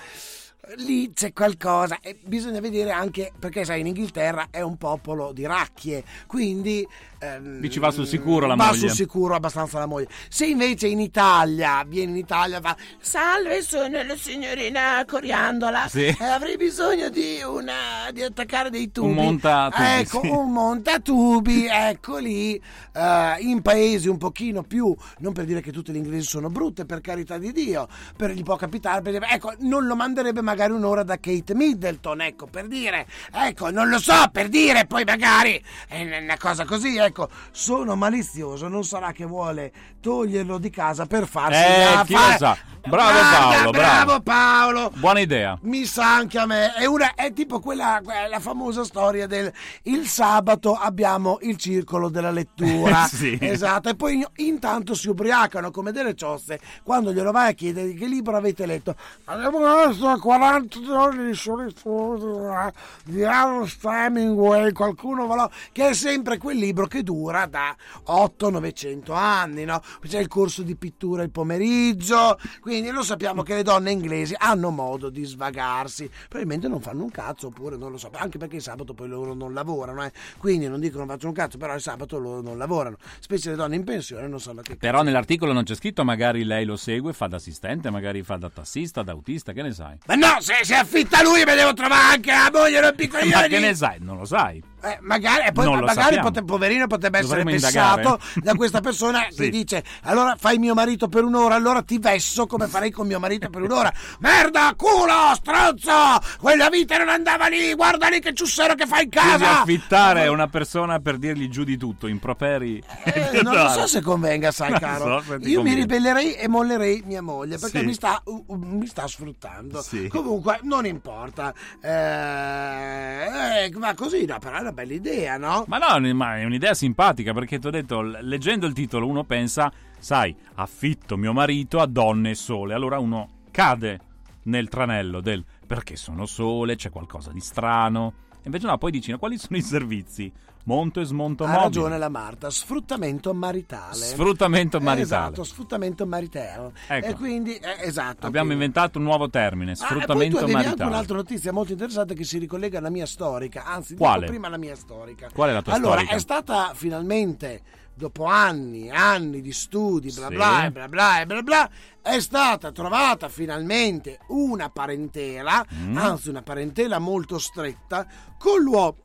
[0.78, 5.44] Lì c'è qualcosa e bisogna vedere anche perché sai in Inghilterra è un popolo di
[5.44, 6.86] racchie quindi
[7.23, 8.78] ehm, Dici va sul sicuro la va moglie.
[8.78, 14.03] sul sicuro abbastanza la moglie se invece in Italia viene in Italia fa Salve, sono
[14.03, 15.89] la signorina Coriandola.
[15.89, 16.05] Sì.
[16.05, 19.09] Eh, avrei bisogno di una di attaccare dei tubi.
[19.09, 20.28] Un montatubi, ecco sì.
[20.28, 22.55] un montatubi ecco lì
[22.94, 26.85] eh, in paesi un pochino più non per dire che tutte le inglesi sono brutte
[26.85, 31.03] per carità di Dio per gli può capitare per ecco non lo manderebbe magari un'ora
[31.03, 36.20] da Kate Middleton ecco per dire ecco non lo so per dire poi magari è
[36.23, 37.11] una cosa così ecco
[37.51, 42.56] sono malizioso non sarà che vuole toglierlo di casa per farsi Eh, chi fa-.
[42.84, 44.04] Bravo Guarda, Paolo, bravo.
[44.04, 45.56] bravo Paolo Buona idea.
[45.62, 46.74] mi sa anche a me.
[46.74, 49.52] È, una, è tipo quella, la famosa storia del
[49.84, 53.06] il sabato abbiamo il circolo della lettura.
[53.22, 53.38] Sì.
[53.40, 53.88] Esatto.
[53.90, 58.36] E poi intanto si ubriacano come delle ciozze quando glielo vai a chiedere che libro
[58.36, 58.96] avete letto.
[59.26, 62.72] Abbiamo letto 40 giorni di solitudine
[63.04, 67.76] di Ernest Hemingway, qualcuno volò, che è sempre quel libro che dura da
[68.06, 69.80] 800-900 anni, no?
[70.06, 74.70] C'è il corso di pittura il pomeriggio, quindi lo sappiamo che le donne inglesi hanno
[74.70, 78.62] modo di svagarsi, probabilmente non fanno un cazzo oppure non lo so, anche perché il
[78.62, 80.12] sabato poi loro non lavorano, eh.
[80.39, 83.77] quindi non dicono faccio un cazzo, però il sabato loro non lavorano, specie le donne
[83.77, 87.27] in pensione non sanno che Però nell'articolo non c'è scritto magari lei lo segue, fa
[87.27, 89.99] da assistente, magari fa da tassista, da autista, che ne sai?
[90.07, 93.49] Ma no, se si affitta lui me devo trovare anche la moglie non Ma piccoglione
[93.49, 93.99] che ne sai?
[94.01, 94.72] Non lo sai.
[94.82, 98.18] Eh, magari, poi magari pote- poverino potrebbe essere Dovremmo vessato indagare.
[98.42, 99.42] da questa persona Sì.
[99.42, 103.20] che dice allora fai mio marito per un'ora allora ti vesso come farei con mio
[103.20, 105.92] marito per un'ora merda culo stronzo
[106.40, 110.26] quella vita non andava lì guarda lì che ciussero che fai in Quindi casa affittare
[110.28, 112.82] una persona per dirgli giù di tutto, improperi.
[113.04, 115.22] Eh, non lo so se convenga, sai, Non caro.
[115.22, 117.84] so Io mi ribellerei e mollerei mia moglie perché Sì.
[117.84, 119.80] mi, sta, uh, uh, mi sta sfruttando.
[119.82, 120.09] Sì.
[120.09, 121.52] Comunque, non importa.
[121.80, 125.65] Eh, eh, ma così, no, però è una bella idea, no?
[125.66, 129.73] Ma no, ma è un'idea simpatica perché ti ho detto, leggendo il titolo uno pensa,
[129.99, 132.74] sai, affitto mio marito a donne sole.
[132.74, 134.01] Allora uno cade
[134.44, 138.15] nel tranello del perché sono sole, c'è qualcosa di strano.
[138.44, 140.32] Invece no, poi dici, no, quali sono i servizi?
[140.64, 141.62] Monto e smonto Ha mobili.
[141.64, 143.97] ragione la Marta, sfruttamento maritale.
[143.97, 145.02] Sfruttamento maritale.
[145.31, 146.73] Esatto, sfruttamento maritale.
[146.86, 147.06] Ecco.
[147.06, 148.27] E quindi, eh, esatto.
[148.27, 150.90] Abbiamo quindi- inventato un nuovo termine, Ah, e poi sfruttamento avevi anche maritale.
[150.90, 154.27] un'altra notizia molto interessante che si ricollega alla mia storica, anzi, Quale?
[154.27, 155.31] prima la mia storica.
[155.35, 156.14] Qual è la tua allora, storica?
[156.14, 157.62] è stata finalmente,
[157.94, 160.35] dopo anni e anni di studi, bla Sì.
[160.35, 161.70] bla bla bla bla bla,
[162.02, 165.97] è stata trovata finalmente una parentela, Mm.
[165.97, 168.06] anzi una parentela molto stretta,
[168.39, 168.97] con l'uomo.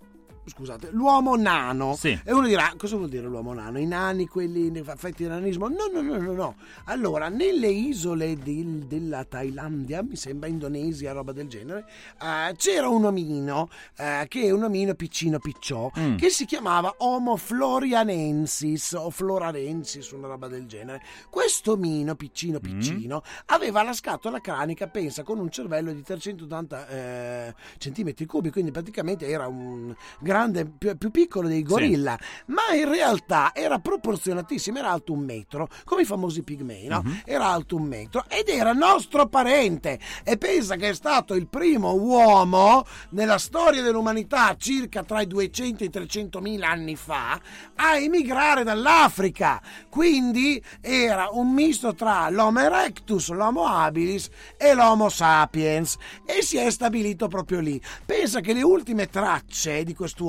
[0.49, 1.95] Scusate, l'uomo nano.
[1.97, 2.17] Sì.
[2.23, 3.79] E uno dirà: cosa vuol dire l'uomo nano?
[3.79, 5.67] I nani, quelli affetti da nanismo?
[5.67, 6.55] No, no, no, no, no.
[6.85, 11.85] Allora, nelle isole del- della Thailandia, mi sembra Indonesia, roba del genere,
[12.21, 16.15] eh, c'era un omino, eh, che è un omino piccino picciò, Mm.
[16.15, 21.01] che si chiamava Homo florianensis o florarensis, una roba del genere.
[21.29, 27.55] Questo omino piccino piccino aveva la scatola cranica, pensa, con un cervello di 380 eh,
[27.77, 30.35] centimetri cubi, quindi praticamente era un grande,
[30.77, 36.01] più, più piccolo dei gorilla, ma in realtà era proporzionatissimo, era alto un metro, come
[36.01, 37.03] i famosi pigmei, no?
[37.26, 41.93] Era alto un metro ed era nostro parente e pensa che è stato il primo
[41.93, 47.39] uomo nella storia dell'umanità, circa tra i 200 e i 300 mila anni fa,
[47.76, 49.61] a emigrare dall'Africa.
[49.89, 56.69] Quindi era un misto tra l'Homo erectus, l'Homo habilis e l'Homo sapiens e si è
[56.69, 57.81] stabilito proprio lì.
[58.05, 60.26] Pensa che le ultime tracce di quest'uomo,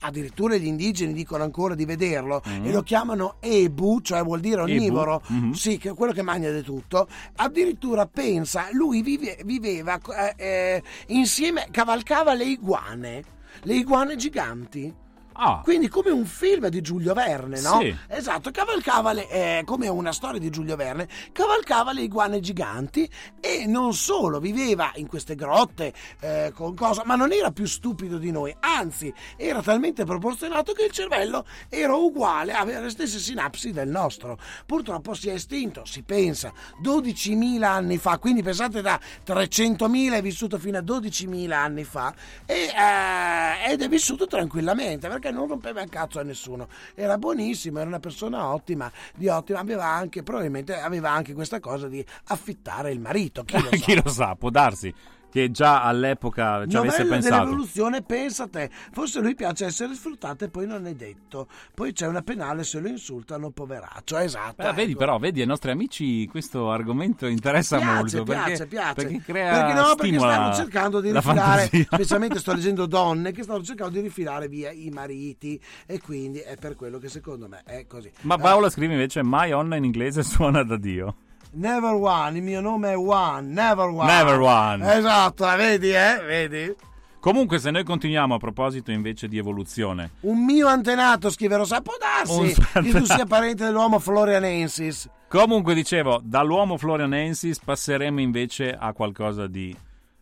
[0.00, 2.64] addirittura gli indigeni dicono ancora di vederlo Mm.
[2.66, 5.52] e lo chiamano Ebu, cioè vuol dire onnivoro, Mhm.
[5.52, 7.08] sì, che è quello che mangia di tutto.
[7.36, 13.22] Addirittura pensa, lui vive- viveva eh, eh, insieme, cavalcava le iguane,
[13.62, 14.92] le iguane giganti.
[15.38, 15.60] Ah.
[15.62, 17.80] Quindi come un film di Giulio Verne, no?
[17.80, 17.94] Sì.
[18.08, 23.08] Esatto, cavalcava le, eh, come una storia di Giulio Verne, cavalcava le iguane giganti
[23.40, 28.18] e non solo viveva in queste grotte eh, con cosa, ma non era più stupido
[28.18, 33.72] di noi, anzi era talmente proporzionato che il cervello era uguale, aveva le stesse sinapsi
[33.72, 34.38] del nostro.
[34.64, 36.52] Purtroppo si è estinto, si pensa,
[36.82, 42.14] 12.000 anni fa, quindi pensate da 300.000 è vissuto fino a 12.000 anni fa
[42.46, 46.68] e, eh, ed è vissuto tranquillamente perché non rompeva il cazzo a nessuno.
[46.94, 51.88] Era buonissimo, era una persona ottima, di ottima, aveva anche, probabilmente aveva anche questa cosa
[51.88, 53.44] di affittare il marito.
[53.44, 53.76] Chi lo sa?
[53.76, 54.94] Chi lo sa, può darsi
[55.30, 57.44] che già all'epoca ci avesse Novella pensato.
[57.44, 58.70] dell'evoluzione, pensa a te.
[58.92, 61.48] Forse lui piace essere sfruttato e poi non è detto.
[61.74, 64.16] Poi c'è una penale se lo insultano, poveraccio.
[64.18, 64.62] Esatto.
[64.62, 64.98] Eh, vedi ecco.
[65.00, 68.94] però, vedi ai nostri amici questo argomento interessa piace, molto piace, perché, piace.
[68.94, 71.86] perché crea Perché no, perché stimola stanno cercando di la rifilare, fantasia.
[71.92, 76.56] specialmente sto leggendo donne che stanno cercando di rifilare via i mariti e quindi è
[76.56, 78.10] per quello che secondo me è così.
[78.22, 81.16] Ma Paola scrive invece My Onna in inglese suona da Dio.
[81.56, 84.12] Never one, il mio nome è One, never one.
[84.12, 84.94] Never one.
[84.94, 86.20] Esatto, vedi, eh?
[86.22, 86.74] Vedi?
[87.18, 91.94] Comunque se noi continuiamo a proposito invece di evoluzione, Un mio antenato scriverò, sa, può
[91.98, 95.08] darsi che tu sia parente dell'uomo florianensis.
[95.28, 99.74] Comunque dicevo, dall'uomo florianensis passeremo invece a qualcosa di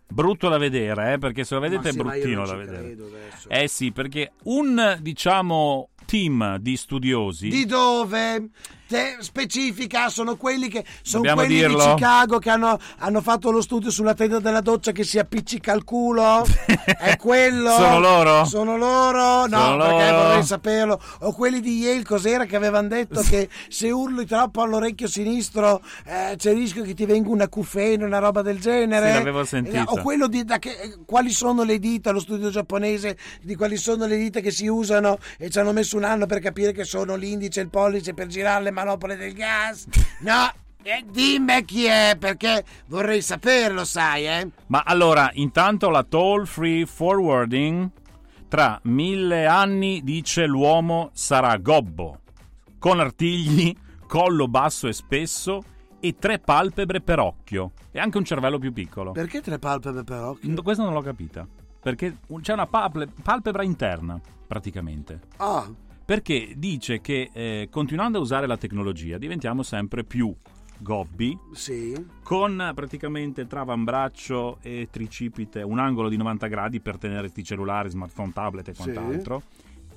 [0.07, 2.97] brutto da vedere, eh, perché se lo vedete sì, è bruttino da vedere.
[3.49, 8.49] Eh sì, perché un diciamo team di studiosi Di dove?
[8.87, 11.85] Te specifica, sono quelli che sono Dobbiamo quelli dirlo?
[11.87, 15.73] di Chicago che hanno, hanno fatto lo studio sulla tenda della doccia che si appiccica
[15.73, 16.45] al culo.
[16.99, 17.71] È quello?
[17.71, 18.45] Sono loro?
[18.45, 19.47] Sono loro?
[19.47, 20.27] No, Sono perché loro?
[20.27, 21.01] vorrei saperlo.
[21.21, 26.35] O quelli di Yale, cos'era che avevano detto che se urli troppo all'orecchio sinistro eh,
[26.37, 29.09] c'è il rischio che ti venga una cufena, una roba del genere.
[29.13, 29.79] Sì, l'avevo sentita.
[29.79, 33.79] Eh, o quello di da che- quali sono le dita, lo studio giapponese di quali
[33.79, 36.85] sono le dita che si usano e ci hanno messo un anno per capire che
[36.85, 39.87] sono l'indice e il pollice per girare le manopole del gas.
[40.21, 40.53] No,
[40.83, 44.49] eh, dimmi chi è perché vorrei saperlo, sai, eh?
[44.67, 47.91] Ma allora, intanto la toll free forwarding
[48.49, 52.21] tra mille anni dice l'uomo sarà gobbo,
[52.79, 53.75] con artigli,
[54.07, 55.63] collo basso e spesso
[55.99, 59.13] e tre palpebre per occhio e anche un cervello più piccolo.
[59.13, 60.63] Perché tre palpebre per occhio?
[60.63, 61.47] Questo non l'ho capita.
[61.81, 65.21] perché c'è una palpe- palpebra interna, praticamente.
[65.39, 65.67] Ah,
[66.05, 70.35] Perché dice che eh, continuando a usare la tecnologia diventiamo sempre più
[70.79, 71.95] gobbi, sì.
[72.23, 77.89] con praticamente tra avambraccio e tricipite un angolo di 90 gradi per tenere questi cellulari,
[77.89, 78.83] smartphone, tablet e Sì.
[78.83, 79.43] quant'altro.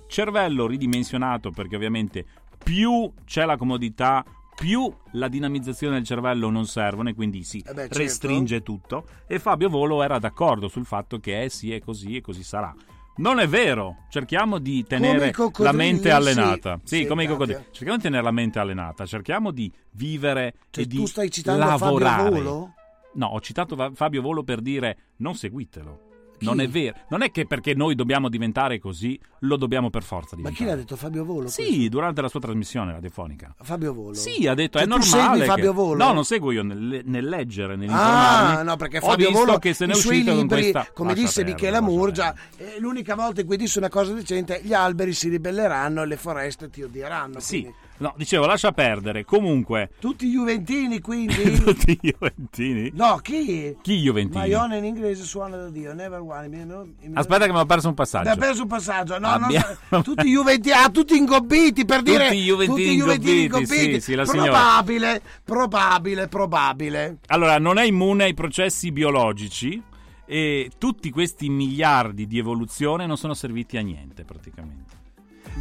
[0.07, 2.25] Cervello ridimensionato perché ovviamente
[2.63, 4.23] più c'è la comodità,
[4.55, 7.97] più la dinamizzazione del cervello non servono e quindi si Eh beh, certo.
[7.97, 9.05] restringe tutto.
[9.27, 12.73] E Fabio Volo era d'accordo sul fatto che eh sì, è così e così sarà.
[13.17, 16.79] Non è vero, cerchiamo di tenere la mente allenata.
[16.83, 17.65] Sì, Sì, come i coccodrilli.
[17.71, 21.65] Cerchiamo di tenere la mente allenata, cerchiamo di vivere Cioè, e di tu stai citando
[21.65, 22.29] Fabio lavorare.
[22.29, 22.73] Volo?
[23.13, 26.06] No, ho citato Fabio Volo per dire non seguitelo.
[26.39, 26.95] Non è vero.
[27.09, 30.69] Non è che perché noi dobbiamo diventare così, lo dobbiamo per forza Ma chi diventare.
[30.69, 31.47] l'ha detto Fabio Volo?
[31.47, 33.55] Sì, durante la sua trasmissione radiofonica.
[33.61, 34.13] Fabio Volo?
[34.13, 35.09] Sì, ha detto Cioè, è normale.
[35.09, 36.03] segui che- Fabio Volo?
[36.05, 38.55] No, non seguo io nel, nel leggere, nell'informarmi.
[38.59, 40.87] Ah, no, perché Fabio Volo, che se ne è uscito con libri, questa...
[40.93, 44.73] come Lascia disse Michela Murgia, eh, l'unica volta in cui disse una cosa decente, gli
[44.73, 47.39] alberi si ribelleranno e le foreste ti odieranno.
[47.39, 49.25] Sì, quindi- no, dicevo, lascia perdere.
[49.25, 51.53] Comunque, Tutti Juventini, quindi?
[51.59, 52.91] tutti i Juventini.
[52.93, 53.75] no, chi?
[53.81, 54.37] Chi Juventini?
[54.39, 56.47] Maione in inglese suona da Dio, never one.
[56.47, 58.35] Mi- mi- Aspetta che mi ho perso un Mi ha passaggio.
[58.39, 59.19] perso un passaggio.
[59.19, 63.93] No, Abbiamo- no, tutti Juventini, ah, tutti ingobbiti per dire Tutti Juventini tutti Juventini ingobbiti,
[63.93, 64.51] sì, sì, la signora.
[64.51, 67.17] probabile, probabile, probabile.
[67.27, 69.81] Allora, non è immune ai processi biologici
[70.29, 74.95] e tutti questi miliardi di evoluzione non sono serviti a niente praticamente.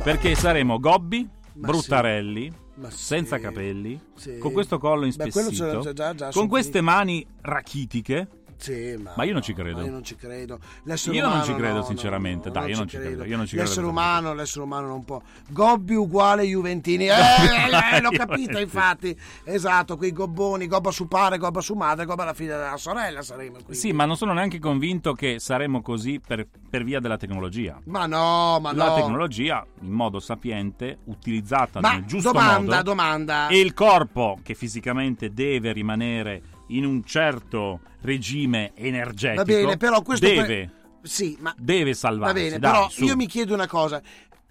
[0.03, 1.27] Perché saremo gobbi,
[1.57, 2.53] Ma bruttarelli,
[2.89, 2.97] sì.
[2.97, 4.39] senza capelli, Sì.
[4.39, 8.29] con questo collo Beh, inspessito, già- già, con queste mani rachitiche.
[8.59, 9.83] Sì, ma, Ma io non ci credo.
[9.83, 10.59] io non ci credo.
[10.85, 12.49] L'essere Io non umano, ci credo, no, sinceramente.
[12.49, 15.05] no, Dai, io non ci credo, io non ci credo L'essere umano, l'essere umano non
[15.05, 15.21] può.
[15.49, 17.07] Gobbi uguale Juventini.
[17.07, 19.19] Eh, eh, l'ho capito, infatti.
[19.45, 23.59] Esatto, quei gobboni, gobba su padre, gobba su madre, gobba alla figlia della sorella saremo
[23.65, 23.75] qui.
[23.75, 27.81] Sì, ma non sono neanche convinto che saremo così per, per via della tecnologia.
[27.85, 28.95] Ma no, ma La no.
[28.95, 33.49] tecnologia, in modo sapiente, utilizzata Ma nel giusto domanda, modo, domanda.
[33.49, 40.03] e il corpo che fisicamente deve rimanere in un certo regime energetico Va bene, però
[40.03, 40.71] questo deve, pre-
[41.03, 42.35] Sì, ma deve salvarsi.
[42.35, 43.05] Va bene, dai, però su.
[43.05, 44.01] io mi chiedo una cosa.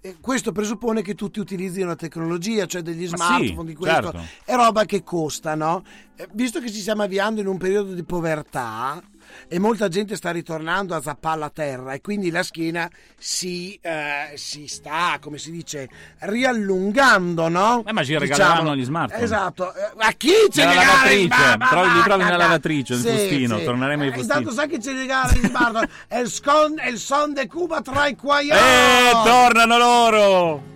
[0.00, 4.02] Eh, Questo presuppone che tutti utilizzino la tecnologia, cioè degli Ma smartphone, sì, di questo.
[4.02, 4.20] certo.
[4.44, 5.82] È roba che costa, no?
[6.16, 9.02] Eh, Visto che ci stiamo avviando in un periodo di povertà
[9.48, 12.88] e molta gente sta ritornando a zappare la terra e quindi la schiena
[13.18, 15.88] si, eh, si sta, come si dice,
[16.20, 17.82] riallungando, no?
[17.86, 18.32] Eh, ma ci Diciamo.
[18.32, 19.22] regaleranno gli smartphone.
[19.24, 19.74] Esatto.
[19.74, 22.92] Eh, A chi ci Nella regala lavatrice, ma- trovi- li ma- trovi nella ma- lavatrice,
[22.94, 23.64] il Sì, fustino, sì.
[23.64, 24.32] torneremo ai Eh, fustini.
[24.38, 25.88] Intanto sai che ci regala il smartphone?
[26.28, 28.58] scon- è il son de Cuba tra i quaglioni.
[28.60, 30.74] Eh, tornano loro!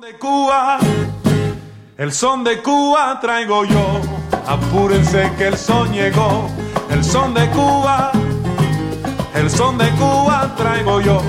[0.00, 0.78] de Cuba,
[1.96, 4.00] el son de Cuba traigo yo.
[4.44, 6.50] Apúrense que el son llegó.
[7.04, 8.12] El son de Cuba,
[9.34, 11.20] el son de Cuba traigo yo.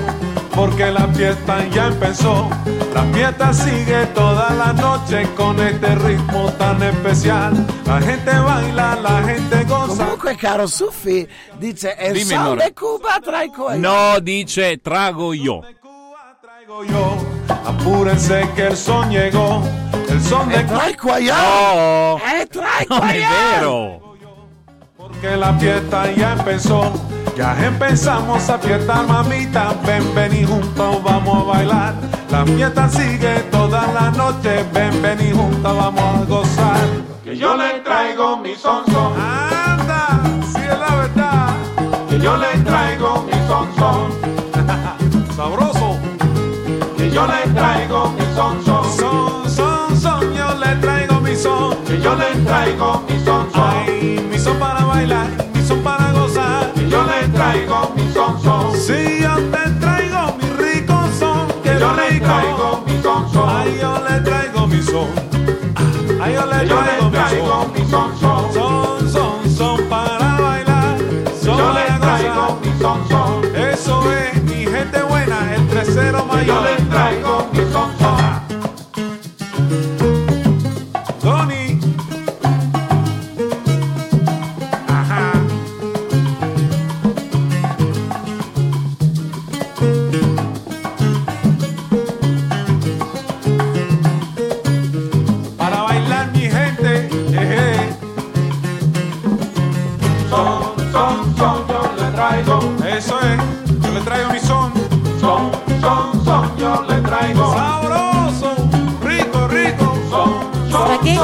[0.54, 2.48] Porque la fiesta ya empezó.
[2.94, 7.52] La fiesta sigue toda la noche con este ritmo tan especial.
[7.84, 10.04] La gente baila, la gente goza.
[10.06, 11.28] Comunque, caro Suffi,
[11.60, 13.82] dice Dimmi, son de Cuba tra i quaglioni.
[13.82, 15.60] No, dice trago io.
[17.66, 19.62] Apúrense que el son llegó.
[20.08, 21.38] El son de tra i quaglioni.
[21.38, 24.05] No, vero.
[25.06, 26.92] Porque la fiesta ya empezó.
[27.36, 29.74] Ya empezamos a fiestar, mamita.
[29.86, 31.94] Ven, ven y juntos vamos a bailar.
[32.30, 34.64] La fiesta sigue toda la noche.
[34.72, 36.80] Ven, ven y juntos vamos a gozar.
[37.22, 39.12] Que yo le traigo mi son son.
[39.20, 40.22] Anda,
[40.52, 41.54] si es la verdad.
[42.08, 45.36] Que yo le traigo mi son son.
[45.36, 45.98] Sabroso.
[46.96, 48.84] Que yo le traigo mi son son.
[49.48, 50.34] Son, son.
[50.34, 51.76] Yo le traigo mi son.
[51.84, 53.62] Que yo le traigo mi son son.
[53.62, 54.35] Ay, mi
[55.06, 56.72] bailar, mi son para gozar.
[56.74, 58.74] Que yo le traigo mi son son.
[58.74, 61.46] Sí, yo te traigo mi rico son.
[61.62, 63.48] Que yo le traigo mi son son.
[63.48, 65.08] Ay, yo le traigo mi son.
[66.20, 68.52] Ay, yo le traigo mi son son.
[68.52, 70.98] Son, son, son para bailar.
[71.42, 73.54] Son yo le traigo mi son son.
[73.54, 76.46] Eso es mi gente buena, el tercero mayor.
[76.46, 77.65] Yo le traigo mi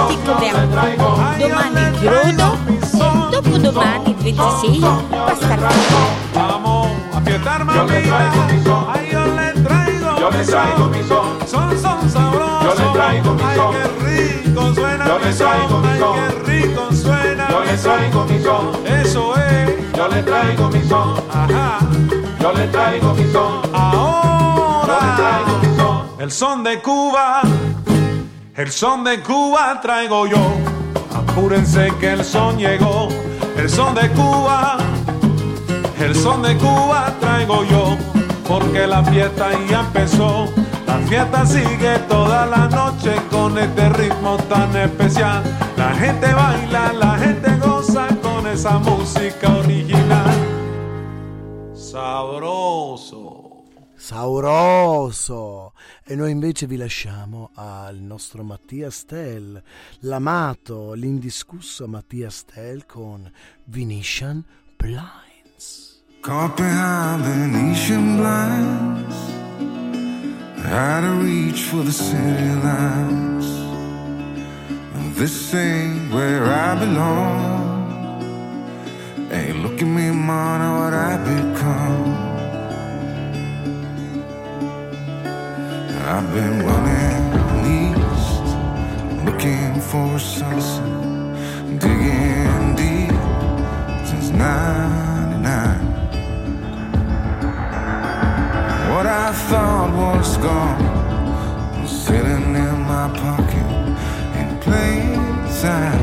[0.07, 2.35] Come a domani e
[3.31, 6.07] dopodomani il 26 pasta al forno.
[6.33, 8.17] Vamos a fiesta Yo mamita.
[8.93, 11.39] Ay, yo le traigo Yo le traigo mi son.
[11.47, 12.65] Son, son sabrosos.
[12.65, 13.73] Yo le traigo mi Ay, son.
[13.73, 18.43] qué rico suena Yo le traigo mi Ay, qué rico suena Yo le traigo mi
[18.43, 18.87] son.
[18.87, 19.97] Eso es.
[19.97, 21.15] Yo le traigo mi son.
[21.31, 21.79] Ajá.
[22.41, 23.53] Yo le traigo mi son.
[23.73, 24.87] Ahora.
[24.87, 26.21] Yo le traigo mi son.
[26.21, 27.43] El son de Cuba.
[28.55, 30.37] El son de Cuba traigo yo.
[31.17, 33.09] Apúrense que el son llegó.
[33.57, 34.77] El son de Cuba.
[35.99, 37.97] El son de Cuba traigo yo.
[38.47, 40.53] Porque la fiesta ya empezó.
[40.87, 45.43] La fiesta sigue toda la noche con este ritmo tan especial.
[45.79, 50.31] La gente baila, la gente goza con esa música original.
[51.73, 53.42] Sabroso.
[54.03, 55.75] Sauroso!
[56.03, 59.63] E noi invece vi lasciamo al nostro Mattia Stell,
[60.01, 63.31] l'amato, l'indiscusso Mattia Stell con
[63.67, 64.45] Venetian
[64.77, 66.03] Blinds.
[66.21, 69.15] Caught behind Venetian blinds,
[70.65, 73.47] out of reach for the city lights.
[75.15, 78.19] This ain't where I belong.
[79.31, 82.32] Hey, look at me, man, what I become.
[86.05, 87.23] I've been running
[87.65, 88.45] east,
[89.25, 90.83] looking for a sunset,
[91.79, 93.15] digging deep
[94.05, 95.79] since '99.
[98.91, 100.83] What I thought was gone
[101.81, 103.71] was sitting in my pocket
[104.41, 106.03] in plain sight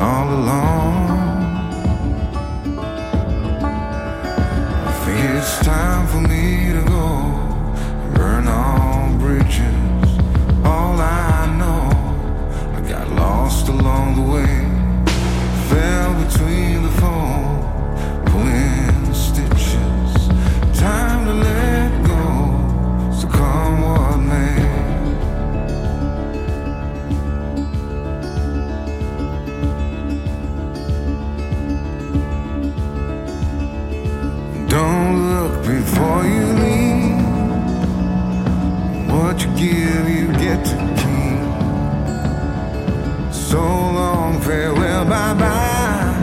[0.00, 1.06] all along.
[4.86, 6.65] I think it's time for me
[9.48, 10.08] all.
[10.64, 11.90] All I know,
[12.76, 14.54] I got lost along the way,
[15.68, 20.28] fell between the foam, pulling stitches.
[20.78, 21.55] Time to let
[40.64, 41.40] keep.
[43.32, 46.14] So long, farewell, bye bye.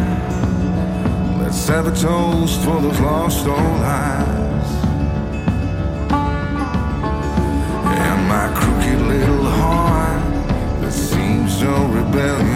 [1.40, 4.72] Let's have a toast for those lost old lives.
[8.04, 10.24] And my crooked little heart
[10.82, 12.53] that seems so rebellious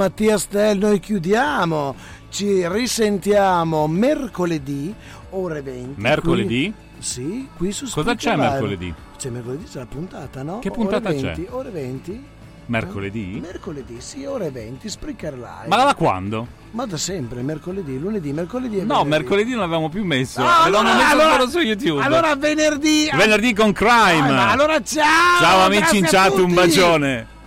[0.00, 1.94] Mattia Stell noi chiudiamo.
[2.30, 4.94] Ci risentiamo mercoledì,
[5.30, 6.00] ore 20.
[6.00, 6.72] Mercoledì?
[6.74, 8.48] Qui- sì, qui su Cosa c'è Live.
[8.48, 8.94] mercoledì?
[9.18, 10.58] C'è mercoledì, c'è la puntata, no?
[10.60, 11.34] Che puntata ore c'è?
[11.34, 12.24] 20, Ore 20?
[12.66, 13.40] Mercoledì?
[13.42, 15.66] Mercoledì, sì, ore 20, Spreaker Live.
[15.68, 16.46] Ma da quando?
[16.70, 19.08] Ma da sempre, mercoledì, lunedì, mercoledì e No, venerdì.
[19.10, 20.40] mercoledì non l'avevamo più messo.
[20.40, 22.02] Ah, l'avevamo allora- messo allora- solo su YouTube.
[22.02, 23.10] Allora venerdì.
[23.14, 24.30] Venerdì con Crime.
[24.30, 25.40] Ah, allora ciao!
[25.40, 27.38] Ciao amici in chat, un bacione.